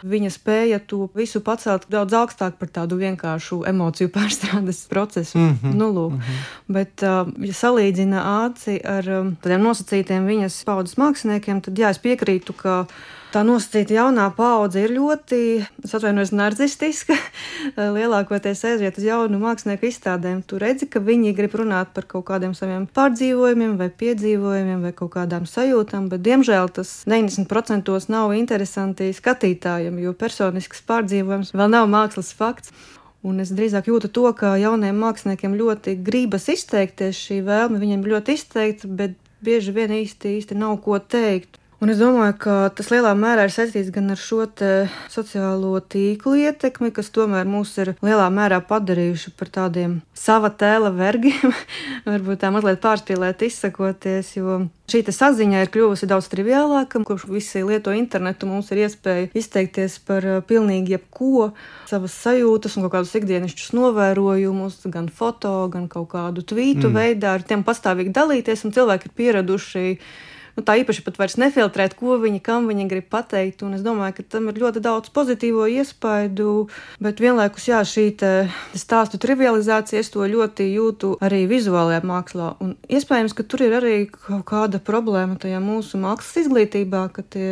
viņa 0.07 0.31
spēja 0.31 0.79
to 0.87 1.09
visu 1.15 1.41
pacelt 1.41 1.87
daudz 1.91 2.15
augstāk 2.15 2.59
par 2.61 2.69
tādu 2.69 2.97
vienkāršu 3.01 3.65
emociju 3.67 4.09
pārstrādes 4.17 4.87
procesu. 4.89 5.39
Mm 5.39 5.59
-hmm. 5.63 5.75
nu, 5.75 5.93
lūk. 5.93 6.13
mm 6.13 6.21
-hmm. 6.21 6.73
Bet, 6.73 7.03
uh, 7.03 7.27
ja 7.39 7.53
salīdzina 7.53 8.23
āci 8.47 8.81
ar 8.85 9.09
um, 9.09 9.37
tādiem 9.43 9.63
nosacītiem 9.63 10.27
viņas 10.27 10.65
paudzes 10.65 10.97
māksliniekiem, 10.97 11.61
tad 11.61 11.79
jā, 11.79 11.91
es 11.91 11.99
piekrītu, 11.99 12.53
ka 12.53 12.87
tā 13.35 13.43
nosacīta 13.47 13.97
jaunā 13.97 14.27
paudze 14.37 14.83
ir 14.85 14.93
ļoti, 14.97 15.39
es 15.85 15.95
atvainojos, 15.97 16.33
narcistiska. 16.37 17.17
Lielākoties 17.97 18.63
aiziet 18.69 18.99
uz 19.01 19.07
jaunu 19.07 19.41
mākslinieku 19.43 19.89
izstādēm. 19.91 20.43
Tu 20.47 20.61
redzi, 20.63 20.89
ka 20.91 21.03
viņi 21.05 21.35
grib 21.37 21.57
runāt 21.61 21.93
par 21.97 22.09
kaut 22.11 22.27
kādiem 22.31 22.55
saviem 22.57 22.87
pārdzīvojumiem, 22.97 23.77
vai 23.81 23.91
piedzīvojumiem, 24.03 24.87
vai 24.87 24.95
kaut 24.97 25.15
kādām 25.17 25.49
sajūtām, 25.51 26.11
bet 26.13 26.25
diemžēl 26.27 26.73
tas 26.79 26.93
90% 27.09 28.11
nav 28.13 28.35
interesanti 28.37 29.13
skatītājiem, 29.17 29.99
jo 30.05 30.15
personisks 30.17 30.85
pārdzīvojums 30.87 31.55
vēl 31.57 31.73
nav 31.73 31.91
mākslas 31.93 32.33
fakts. 32.37 32.75
Un 33.27 33.41
es 33.43 33.51
drīzāk 33.51 33.89
jūtu 33.91 34.11
to, 34.15 34.29
ka 34.39 34.55
jauniem 34.61 34.99
māksliniekiem 35.03 35.57
ļoti 35.59 35.97
gribas 36.07 36.47
izteikties, 36.53 37.19
šī 37.19 37.41
vēlme 37.47 37.81
viņiem 37.83 38.05
ļoti 38.07 38.37
izteikta, 38.39 38.91
bet 39.01 39.17
bieži 39.43 39.75
vien 39.75 39.95
īsti, 40.03 40.37
īsti 40.41 40.59
nav 40.59 40.79
ko 40.85 41.01
teikt. 41.01 41.59
Un 41.77 41.91
es 41.93 41.99
domāju, 42.01 42.33
ka 42.41 42.53
tas 42.73 42.89
lielā 42.89 43.11
mērā 43.19 43.45
ir 43.45 43.53
saistīts 43.53 43.91
gan 43.93 44.09
ar 44.15 44.21
šo 44.21 44.47
sociālo 45.13 45.75
tīklu 45.85 46.39
ietekmi, 46.47 46.89
kas 46.95 47.11
tomēr 47.13 47.45
mūs 47.45 47.75
ir 47.83 47.91
lielā 48.01 48.31
mērā 48.33 48.63
padarījuši 48.65 49.33
par 49.37 49.51
tādiem 49.53 49.99
sava 50.17 50.49
tēla 50.49 50.89
vergiem, 50.97 51.53
varbūt 52.09 52.41
tā 52.41 52.49
mazliet 52.55 52.81
pārspīlēt 52.81 53.45
izsakoties, 53.45 54.31
jo 54.39 54.63
šī 54.89 55.03
saziņa 55.13 55.65
ir 55.67 55.73
kļuvusi 55.75 56.09
daudz 56.09 56.31
triviālāka. 56.33 57.03
Kopš 57.05 57.27
visi 57.29 57.61
lieto 57.67 57.93
internetu, 57.93 58.49
mums 58.49 58.73
ir 58.73 58.87
iespēja 58.87 59.29
izteikties 59.37 59.99
par 60.09 60.25
uh, 60.25 60.39
pilnīgi 60.49 60.95
jebko, 60.97 61.51
savas 61.91 62.17
sajūtas 62.23 62.79
un 62.79 62.87
kaut 62.87 62.95
kādus 62.95 63.13
ikdienišķus 63.21 63.75
novērojumus, 63.77 64.79
gan 64.95 65.11
foto, 65.13 65.53
gan 65.75 65.91
kaut 65.93 66.09
kādu 66.15 66.47
tvītu 66.47 66.89
mm. 66.89 66.97
veidā, 66.97 67.37
ar 67.37 67.45
tiem 67.45 67.67
pastāvīgi 67.69 68.17
dalīties, 68.17 68.65
un 68.65 68.75
cilvēki 68.79 69.11
ir 69.11 69.15
pieraduši 69.21 69.85
nu, 70.57 70.65
tā 70.67 70.79
īpaši 70.81 71.05
pat 71.07 71.19
vairs 71.21 71.37
nefiltrēt, 71.41 71.97
ko 71.99 72.17
viņi, 72.23 72.41
kam 72.45 72.69
viņi 72.71 72.89
grib 72.91 73.09
pateikt. 73.13 73.63
Un 73.67 73.77
es 73.77 73.85
domāju, 73.85 74.19
ka 74.19 74.27
tam 74.37 74.51
ir 74.51 74.61
ļoti 74.63 74.83
daudz 74.85 75.13
pozitīvo 75.15 75.69
iespaidu, 75.71 76.69
bet 77.03 77.23
vienlaikus, 77.23 77.69
jā, 77.71 77.83
šī 77.87 78.09
stāstu 78.77 79.21
trivializācija, 79.23 80.03
es 80.03 80.13
to 80.15 80.27
ļoti 80.27 80.71
jūtu 80.73 81.17
arī 81.25 81.45
vizuālajā 81.51 82.03
mākslā. 82.07 82.55
Un 82.65 82.77
iespējams, 82.89 83.37
ka 83.37 83.47
tur 83.47 83.67
ir 83.67 83.77
arī 83.81 83.97
kaut 84.11 84.47
kāda 84.49 84.81
problēma 84.83 85.39
tajā 85.41 85.61
mūsu 85.63 86.01
mākslas 86.01 86.47
izglītībā, 86.47 87.09
ka 87.13 87.27
tie 87.27 87.51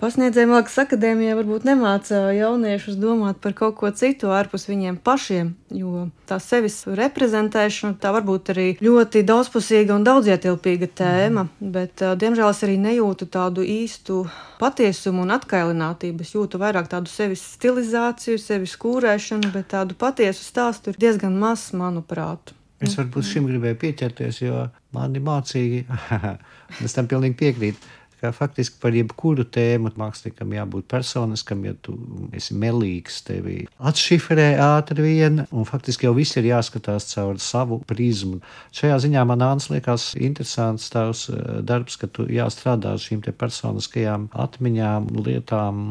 Pasniedzēja 0.00 0.48
mākslas 0.48 0.86
akadēmijā 0.86 1.34
varbūt 1.36 1.66
nemāca 1.68 2.30
jauniešus 2.32 2.94
domāt 2.96 3.36
par 3.44 3.52
kaut 3.58 3.74
ko 3.76 3.90
citu 3.92 4.30
ārpus 4.32 4.64
viņiem 4.70 4.96
pašiem, 5.04 5.50
jo 5.76 6.06
tā 6.24 6.38
sevis 6.40 6.78
reprezentēšana 6.88 7.98
tā 8.00 8.12
var 8.16 8.24
būt 8.24 8.48
arī 8.54 8.64
ļoti 8.80 9.20
daudzpusīga 9.28 9.98
un 9.98 10.06
daudzietilpīga 10.08 10.88
tēma, 11.02 11.44
bet 11.60 12.00
diemžēl 12.22 12.48
es 12.48 12.62
arī 12.64 12.78
nejūtu 12.80 13.28
tādu 13.28 13.66
īstu 13.66 14.22
patiesumu 14.62 15.26
un 15.26 15.34
atkailinātību. 15.36 16.24
Es 16.24 16.32
jūtu 16.32 16.62
vairāk 16.64 16.88
tādu 16.88 17.12
sevis 17.12 17.44
stilizāciju, 17.58 18.40
sevis 18.40 18.78
kūrēšanu, 18.80 19.52
bet 19.52 19.68
tādu 19.76 20.00
patiesu 20.00 20.48
stāstu 20.48 20.94
ir 20.94 21.02
diezgan 21.04 21.36
maz, 21.36 21.74
manuprāt. 21.76 22.54
Es 22.80 22.96
varbūt 22.96 23.26
šim 23.28 23.44
gribēju 23.44 23.76
pieķerties, 23.82 24.40
jo 24.46 24.64
mani 24.96 25.20
mācīja, 25.20 26.00
es 26.86 26.96
tam 26.96 27.10
pilnīgi 27.10 27.36
piekrītu 27.42 27.98
ka 28.20 28.32
faktiski 28.36 28.76
par 28.82 28.94
jebkuru 28.94 29.46
tēmu 29.48 29.92
māksliniekam 30.00 30.52
jābūt 30.54 30.86
personiskam, 30.90 31.62
ja 31.64 31.74
tu 31.82 31.94
esi 32.36 32.56
melīgs, 32.58 33.20
tevi 33.26 33.62
atšifrē 33.90 34.50
ātri 34.60 35.04
vien, 35.06 35.44
un 35.50 35.68
faktiski 35.68 36.08
jau 36.08 36.12
viss 36.16 36.36
ir 36.36 36.50
jāskatās 36.50 37.08
caur 37.14 37.40
savu 37.40 37.80
prizmu. 37.88 38.40
Šajā 38.76 38.98
ziņā 39.06 39.24
man 39.28 39.44
Āns 39.44 39.70
liekas 39.72 40.10
interesants 40.20 40.90
tavs 40.92 41.26
eh, 41.32 41.60
darbs, 41.66 41.96
ka 42.00 42.10
tu 42.12 42.28
jāstrādā 42.30 42.94
ar 42.94 43.02
šīm 43.02 43.24
te 43.24 43.34
personiskajām 43.36 44.28
atmiņām, 44.44 45.08
lietām. 45.24 45.84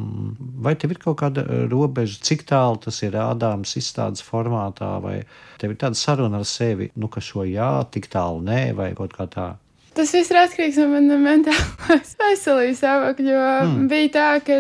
Vai 0.64 0.76
tev 0.80 0.94
ir 0.94 1.02
kaut 1.02 1.20
kāda 1.24 1.46
robeža, 1.72 2.22
cik 2.30 2.46
tālu 2.50 2.82
tas 2.86 3.02
ir 3.06 3.16
rādāms 3.18 3.76
izstādes 3.80 4.24
formātā, 4.26 4.96
vai 5.04 5.18
tev 5.62 5.74
ir 5.74 5.82
tāda 5.82 5.98
saruna 5.98 6.44
ar 6.44 6.48
sevi, 6.48 6.92
nu, 6.96 7.10
ka 7.12 7.24
šo 7.24 7.48
jā, 7.48 7.72
tik 7.92 8.12
tālu 8.14 8.44
nē, 8.46 8.62
vai 8.78 8.94
kaut 8.98 9.18
kā 9.18 9.28
tā. 9.32 9.50
Tas 9.98 10.12
viss 10.14 10.30
ir 10.32 10.38
atkarīgs 10.40 10.78
no 10.80 10.88
manas 10.92 11.22
mentālās 11.24 12.12
veselības 12.22 12.82
stāvokļa. 12.82 13.38
Mm. 13.66 13.88
bija 13.92 14.12
tā, 14.14 14.28
ka 14.46 14.60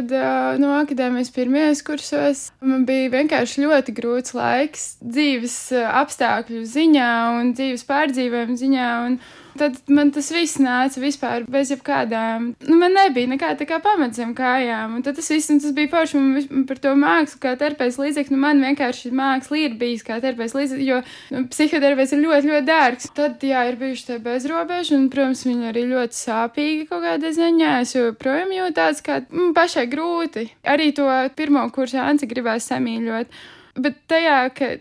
no 0.61 0.73
akadēmijas 0.79 1.31
pirmajos 1.35 1.83
kursos 1.85 2.45
man 2.65 2.85
bija 2.89 3.11
vienkārši 3.13 3.65
ļoti 3.65 3.95
grūts 3.99 4.35
laiks 4.37 4.87
dzīves 5.03 5.59
apstākļu 6.01 6.63
ziņā 6.69 7.11
un 7.37 7.53
dzīves 7.57 7.85
pārdzīvojumu 7.89 8.57
ziņā. 8.63 8.89
Un, 9.05 9.19
Tad 9.57 9.79
man 9.89 10.12
tas 10.13 10.29
viss 10.33 10.59
nāca 10.62 11.01
vispār 11.01 11.45
bez 11.49 11.71
jebkādām. 11.73 12.51
Nu, 12.67 12.77
man 12.79 12.93
nebija 12.95 13.29
nekāda 13.31 13.65
kā 13.69 13.79
pamats 13.83 14.19
zem 14.19 14.35
kājām. 14.38 14.97
Un 14.97 15.05
tad 15.05 15.17
tas 15.17 15.29
viss, 15.33 15.49
tas 15.49 15.75
bija 15.75 15.91
forši 15.91 16.21
man 16.21 16.65
par 16.69 16.81
to 16.83 16.93
mākslu, 16.99 17.41
kā 17.43 17.55
terapijas 17.59 17.99
līdzekļu. 18.01 18.35
Nu, 18.35 18.41
man 18.43 18.63
vienkārši 18.63 19.12
māksla 19.15 19.62
ir 19.63 19.77
bijis 19.81 20.05
kā 20.07 20.19
terapijas 20.23 20.55
līdzekļu, 20.57 20.88
jo 20.88 21.01
nu, 21.35 21.43
psihoterapijas 21.51 22.15
ir 22.15 22.23
ļoti, 22.23 22.51
ļoti 22.53 22.69
dārgs. 22.69 23.12
Tad, 23.17 23.43
jā, 23.45 23.65
ir 23.71 23.79
bijuši 23.81 24.07
tie 24.12 24.19
bezrobeži, 24.23 24.95
un, 24.97 25.07
protams, 25.13 25.45
viņi 25.49 25.71
arī 25.73 25.85
ļoti 25.91 26.19
sāpīgi 26.21 26.89
kaut 26.91 27.05
kādā 27.07 27.33
ziņā. 27.35 27.75
Es 27.83 27.95
joprojām 27.97 28.53
jūtu 28.55 28.77
tāds, 28.79 29.03
kā 29.05 29.21
mm, 29.25 29.53
pašai 29.57 29.88
grūti. 29.91 30.49
Arī 30.69 30.91
to 30.95 31.07
pirmo 31.35 31.65
kursu 31.73 31.99
Anci 32.03 32.29
gribēs 32.29 32.69
samīļot. 32.69 33.39
Bet 33.77 33.99
tajā, 34.10 34.38
ka 34.55 34.71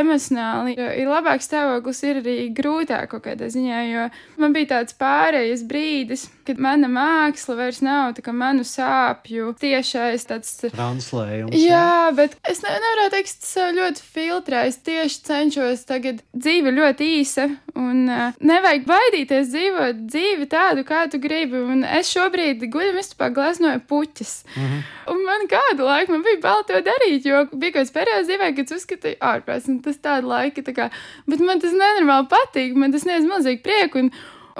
emocionāli 0.00 0.74
ir 0.76 1.10
labāks 1.10 1.46
stāvoklis, 1.48 2.02
ir 2.08 2.22
arī 2.22 2.36
grūtāk 2.56 3.12
kaut 3.12 3.26
kādā 3.28 3.50
ziņā, 3.52 3.82
jo 3.90 4.08
man 4.42 4.56
bija 4.56 4.72
tāds 4.76 4.96
pārējais 4.98 5.62
brīdis, 5.68 6.26
kad 6.46 6.60
mana 6.62 6.88
māksla 6.90 7.56
vairs 7.58 7.82
nav 7.84 8.14
tā 8.16 8.24
kā 8.24 8.32
manu 8.34 8.64
sāpju 8.66 9.52
tiešais 9.60 10.26
tāds 10.28 10.52
translējums. 10.64 11.56
Jā, 11.56 11.82
jā. 11.82 12.14
bet 12.16 12.36
es 12.48 12.62
ne, 12.64 12.72
nevaru 12.82 13.08
teikt, 13.14 13.38
tas 13.42 13.74
ļoti 13.76 14.04
filtrēs. 14.14 14.80
Tieši 14.86 15.22
cenšos 15.26 15.84
tagad 15.88 16.22
dzīve 16.36 16.72
ļoti 16.76 17.10
īsa 17.20 17.48
un 17.76 18.06
uh, 18.08 18.36
nevajag 18.40 18.86
baidīties 18.88 19.50
dzīvot 19.52 20.04
dzīvi 20.06 20.48
tādu, 20.52 20.86
kā 20.88 21.04
tu 21.12 21.20
gribi. 21.22 21.60
Un 21.60 21.84
es 21.86 22.10
šobrīd 22.14 22.64
guļam 22.72 23.00
istupā 23.02 23.30
glaznoju 23.34 23.82
puķis. 23.88 24.36
Mm 24.54 24.62
-hmm. 24.62 24.84
Un 25.12 25.24
man 25.26 25.48
kādu 25.50 25.86
laiku 25.86 26.12
man 26.12 26.22
bija 26.26 26.40
bail 26.42 26.64
to 26.68 26.80
darīt, 26.90 27.26
jo 27.26 27.44
bija 27.52 27.72
kaut 27.72 27.82
kāds 27.82 27.92
periods 27.92 28.28
dzīvē, 28.28 28.54
kad 28.56 28.72
uzskatīju 28.78 29.20
ārprāts. 29.20 29.68
Un 29.68 29.82
tas 29.82 29.98
tāda 29.98 30.26
laika, 30.26 30.62
tā 30.62 30.74
kā, 30.74 30.90
bet 31.26 31.40
man 31.40 31.60
tas 31.60 31.72
nenormāli 31.72 32.28
patīk, 32.32 32.74
man 32.74 32.92
tas 32.92 33.02
sniedz 33.02 33.28
milzīgi 33.28 33.62
prieku. 33.62 34.06
Un, 34.06 34.10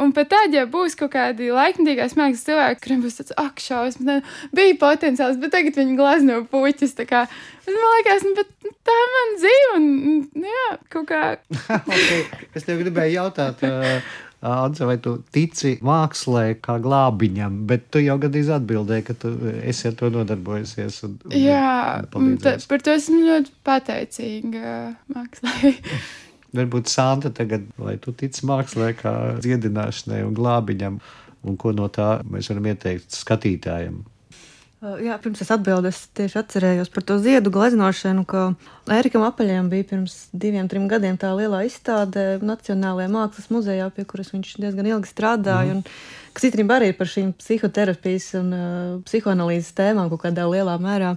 Un 0.03 0.13
pat 0.17 0.29
tad, 0.29 0.53
ja 0.53 0.67
būs 0.69 0.97
kaut 0.99 1.15
kādi 1.15 1.49
laikmatīgās 1.55 2.17
mākslas 2.19 2.45
cilvēki, 2.45 2.83
kuriem 2.85 3.05
būs 3.05 3.17
tāds 3.21 3.37
ak, 3.41 3.63
šausmas, 3.65 4.37
bija 4.57 4.77
potenciāls, 4.81 5.39
bet 5.41 5.55
tagad 5.55 5.79
viņi 5.79 5.97
glazno 5.97 6.43
puķis. 6.53 6.93
Man 7.01 7.81
liekas, 7.95 8.27
nu, 8.29 8.45
tā 8.87 8.99
ir 9.01 9.11
mana 9.15 9.41
dzīve. 9.41 9.73
Un, 9.79 9.89
nu, 10.37 10.53
jā, 10.53 10.69
kaut 10.93 11.09
kā. 11.09 11.23
okay. 11.81 12.23
Es 12.53 12.69
tev 12.69 12.85
gribēju 12.85 13.21
jautāt. 13.23 13.65
Uh... 13.67 14.23
Anta, 14.47 14.85
vai 14.85 14.99
tu 15.01 15.17
tici 15.33 15.79
mākslē, 15.83 16.59
kā 16.63 16.77
glābiņam, 16.85 17.63
bet 17.67 17.87
tu 17.91 18.03
jau 18.05 18.19
gandrīz 18.21 18.51
atbildēji, 18.53 19.07
ka 19.09 19.17
tu 19.19 19.33
esi 19.65 19.89
ar 19.89 19.97
to 19.97 20.11
nodarbojusies. 20.13 21.01
Un, 21.09 21.17
Jā, 21.33 22.05
un 22.21 22.37
par 22.45 22.85
to 22.85 22.95
esmu 22.95 23.23
ļoti 23.25 23.57
pateicīga 23.67 24.77
mākslē. 25.17 25.73
Varbūt 26.57 26.89
Santa 26.91 27.31
tagad, 27.35 27.67
vai 27.77 27.97
tu 28.01 28.15
tici 28.17 28.47
mākslē, 28.49 28.93
kā 28.97 29.13
dziedināšanai 29.45 30.23
un 30.25 30.35
glābiņam, 30.37 31.01
un 31.47 31.57
ko 31.61 31.73
no 31.77 31.89
tā 31.93 32.21
mēs 32.31 32.51
varam 32.53 32.71
ieteikt 32.73 33.13
skatītājiem? 33.13 34.01
Jā, 34.77 35.15
pirms 35.25 35.41
es 35.41 35.49
atbildēju, 35.55 35.89
es 35.89 36.03
tieši 36.13 36.37
atcerējos 36.37 36.91
par 36.93 37.05
to 37.09 37.15
ziedu 37.25 37.49
gleznošanu, 37.49 38.27
ka 38.29 38.43
Ērikam 38.93 39.23
Apaļam 39.25 39.71
bija 39.73 39.87
pirms 39.89 40.17
diviem, 40.37 40.67
trim 40.69 40.85
gadiem 40.91 41.17
tā 41.17 41.31
lielā 41.33 41.63
izstāde 41.65 42.37
Nacionālajā 42.45 43.09
mākslas 43.09 43.49
muzejā, 43.49 43.87
pie 43.97 44.05
kuras 44.05 44.35
viņš 44.35 44.51
diezgan 44.61 44.91
ilgi 44.91 45.09
strādāja. 45.09 45.79
Mm. 45.79 45.81
Un, 45.81 46.27
kas 46.37 46.45
īstenībā 46.51 46.77
arī 46.77 46.91
par 46.99 47.09
šīm 47.09 47.31
psihoterapijas 47.41 48.27
un 48.37 48.51
uh, 48.53 48.91
psihoanalīzes 49.09 49.73
tēmām 49.79 50.11
kaut 50.13 50.27
kādā 50.27 50.45
lielā 50.53 50.75
mērā. 50.83 51.15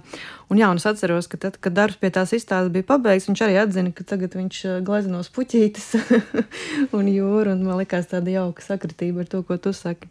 Un, 0.48 0.56
jā, 0.56 0.70
un 0.72 0.80
es 0.80 0.88
atceros, 0.88 1.28
ka 1.28 1.42
tad, 1.44 1.58
kad 1.60 1.76
darbs 1.76 2.00
pie 2.00 2.08
tās 2.16 2.32
izstādes 2.32 2.72
bija 2.72 2.88
pabeigts, 2.94 3.28
viņš 3.28 3.42
arī 3.44 3.58
atzina, 3.60 3.92
ka 3.92 4.08
tagad 4.08 4.38
viņš 4.40 4.62
gleznos 4.88 5.28
puķītes 5.36 5.92
un 6.96 7.12
jūru, 7.12 7.52
un 7.52 7.68
man 7.68 7.82
likās 7.84 8.08
tāda 8.08 8.40
jauka 8.40 8.64
sakritība 8.64 9.26
ar 9.26 9.30
to, 9.36 9.44
ko 9.44 9.60
tu 9.60 9.76
saki. 9.76 10.08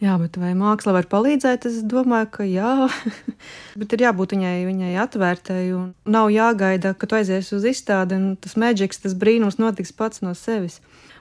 Jā, 0.00 0.14
bet 0.16 0.38
vai 0.40 0.54
māksla 0.56 0.94
var 0.96 1.06
palīdzēt? 1.12 1.66
Es 1.68 1.82
domāju, 1.84 2.30
ka 2.32 2.44
jā, 2.48 2.88
bet 3.80 3.92
ir 3.92 4.06
jābūt 4.06 4.32
viņai, 4.32 4.54
viņai 4.64 4.94
atvērtai. 5.02 5.60
Nav 6.08 6.30
jāgaida, 6.32 6.94
ka 6.96 7.08
tu 7.08 7.18
aizies 7.18 7.52
uz 7.52 7.66
izstādi 7.68 8.16
un 8.16 8.30
tas 8.40 8.56
maģiks, 8.56 9.02
tas 9.04 9.16
brīnums 9.18 9.60
notiks 9.60 9.92
pats 9.92 10.24
no 10.24 10.32
sevis. 10.38 10.80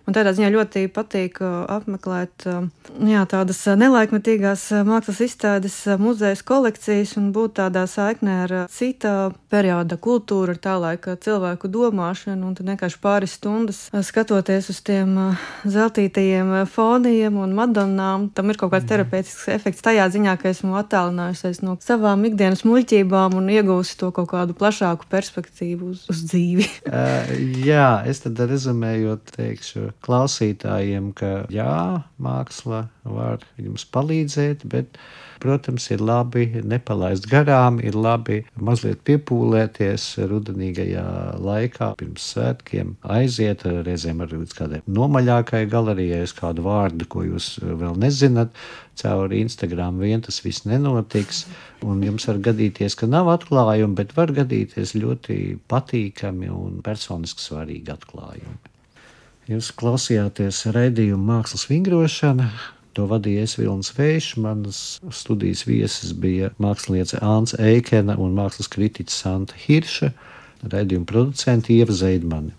Man 0.10 0.16
tādā 0.18 0.32
ziņā 0.34 0.48
ļoti 0.50 0.82
patīk 0.90 1.36
uh, 1.46 1.68
apmeklēt 1.70 2.48
uh, 2.50 2.64
jā, 3.06 3.20
tādas 3.30 3.60
uh, 3.70 3.76
nelaikmetīgās 3.78 4.64
mākslas 4.88 5.20
izstādes, 5.22 5.76
muzejas 6.02 6.42
kolekcijas 6.42 7.12
un 7.20 7.28
būt 7.36 7.60
tādā 7.60 7.84
saiknē 7.86 8.38
ar 8.48 8.54
cita 8.74 9.30
perioda 9.54 10.00
kultūru, 10.02 10.56
ar 10.56 10.62
tā 10.64 10.74
laika 10.82 11.14
cilvēku 11.14 11.70
domāšanu. 11.70 12.42
Un 12.50 12.56
tad 12.58 12.72
vienkārši 12.72 12.98
pāris 13.04 13.36
stundas 13.38 13.84
skatoties 14.08 14.72
uz 14.74 14.80
tiem 14.90 15.14
zeltītajiem 15.70 16.56
foniem 16.74 17.38
un 17.44 17.54
madonnām, 17.60 18.32
tam 18.34 18.50
ir 18.50 18.58
kaut 18.58 18.74
kāds 18.74 18.88
mhm. 18.88 18.94
terapeitisks 18.96 19.46
efekts 19.54 19.86
tajā 19.86 20.10
ziņā, 20.10 20.40
ka 20.42 20.50
esmu 20.50 20.74
attālinājusies 20.82 21.62
no 21.62 21.78
savām 21.86 22.26
ikdienas 22.32 22.66
muļķībām 22.66 23.38
un 23.38 23.54
iegūsi 23.60 24.00
to 24.02 24.10
kaut 24.18 24.32
kādu 24.34 24.58
plašāku 24.58 25.06
perspektīvu 25.14 25.94
uz, 25.94 26.10
uz 26.10 26.26
dzīvi. 26.34 26.66
uh, 26.90 27.38
jā, 27.62 27.92
es 28.10 28.26
tad 28.26 28.42
rezumējot 28.50 29.38
teikšu, 29.38 29.92
klausītājiem, 30.06 31.12
ka 31.18 31.32
jā, 31.54 32.04
māksla 32.22 32.86
var 33.10 33.44
jums 33.60 33.86
palīdzēt, 33.94 34.66
bet, 34.72 35.00
protams, 35.44 35.88
ir 35.94 36.04
labi 36.04 36.46
nepalaist 36.68 37.28
garām, 37.32 37.80
ir 37.84 37.98
labi 37.98 38.42
mazliet 38.56 39.02
piepūlēties 39.08 40.08
rudenīgajā 40.30 41.06
laikā 41.44 41.94
pirms 42.00 42.28
svētkiem, 42.34 42.96
aiziet 43.18 43.66
reizēm 43.68 44.24
arī 44.26 44.44
līdz 44.44 44.58
kādai 44.58 44.82
nomaļākai 44.88 45.66
galerijai, 45.72 46.24
uz 46.28 46.36
kādu 46.38 46.68
vārdu, 46.68 47.08
ko 47.10 47.26
jūs 47.28 47.58
vēl 47.64 48.00
nezināt. 48.00 48.56
Caur 49.00 49.32
Instagram 49.32 50.02
vien 50.04 50.20
tas 50.20 50.42
viss 50.44 50.66
nenotiks, 50.68 51.46
un 51.88 52.02
jums 52.04 52.28
var 52.28 52.42
gadīties, 52.50 52.98
ka 53.00 53.08
nav 53.08 53.32
atklājumi, 53.32 53.96
bet 53.96 54.12
var 54.18 54.34
gadīties 54.36 54.92
ļoti 55.00 55.38
patīkami 55.72 56.52
un 56.52 56.82
personiski 56.84 57.46
svarīgi 57.46 57.96
atklājumi. 57.96 58.69
Jūs 59.50 59.72
klausījāties 59.74 60.68
raidījumu 60.76 61.26
Mākslas 61.26 61.64
vingrošana. 61.72 62.52
To 62.94 63.08
vadīja 63.10 63.48
Esvilns 63.48 63.90
Vējš, 63.98 64.28
manas 64.44 64.82
studijas 65.16 65.64
viesis 65.66 66.12
bija 66.14 66.52
māksliniece 66.62 67.18
Āns 67.26 67.56
Eikena 67.58 68.14
un 68.22 68.36
mākslas 68.38 68.70
kritiķis 68.70 69.18
Santa 69.24 69.58
Hirša, 69.58 70.12
raidījuma 70.70 71.10
producenti 71.10 71.80
Ieva 71.80 71.98
Zeidmani. 71.98 72.54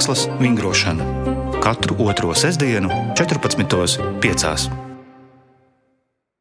Mākslas 0.00 0.22
vingrošana 0.40 1.04
katru 1.60 1.92
otro 2.08 2.32
sestdienu, 2.32 2.88
14.5. 3.20 4.89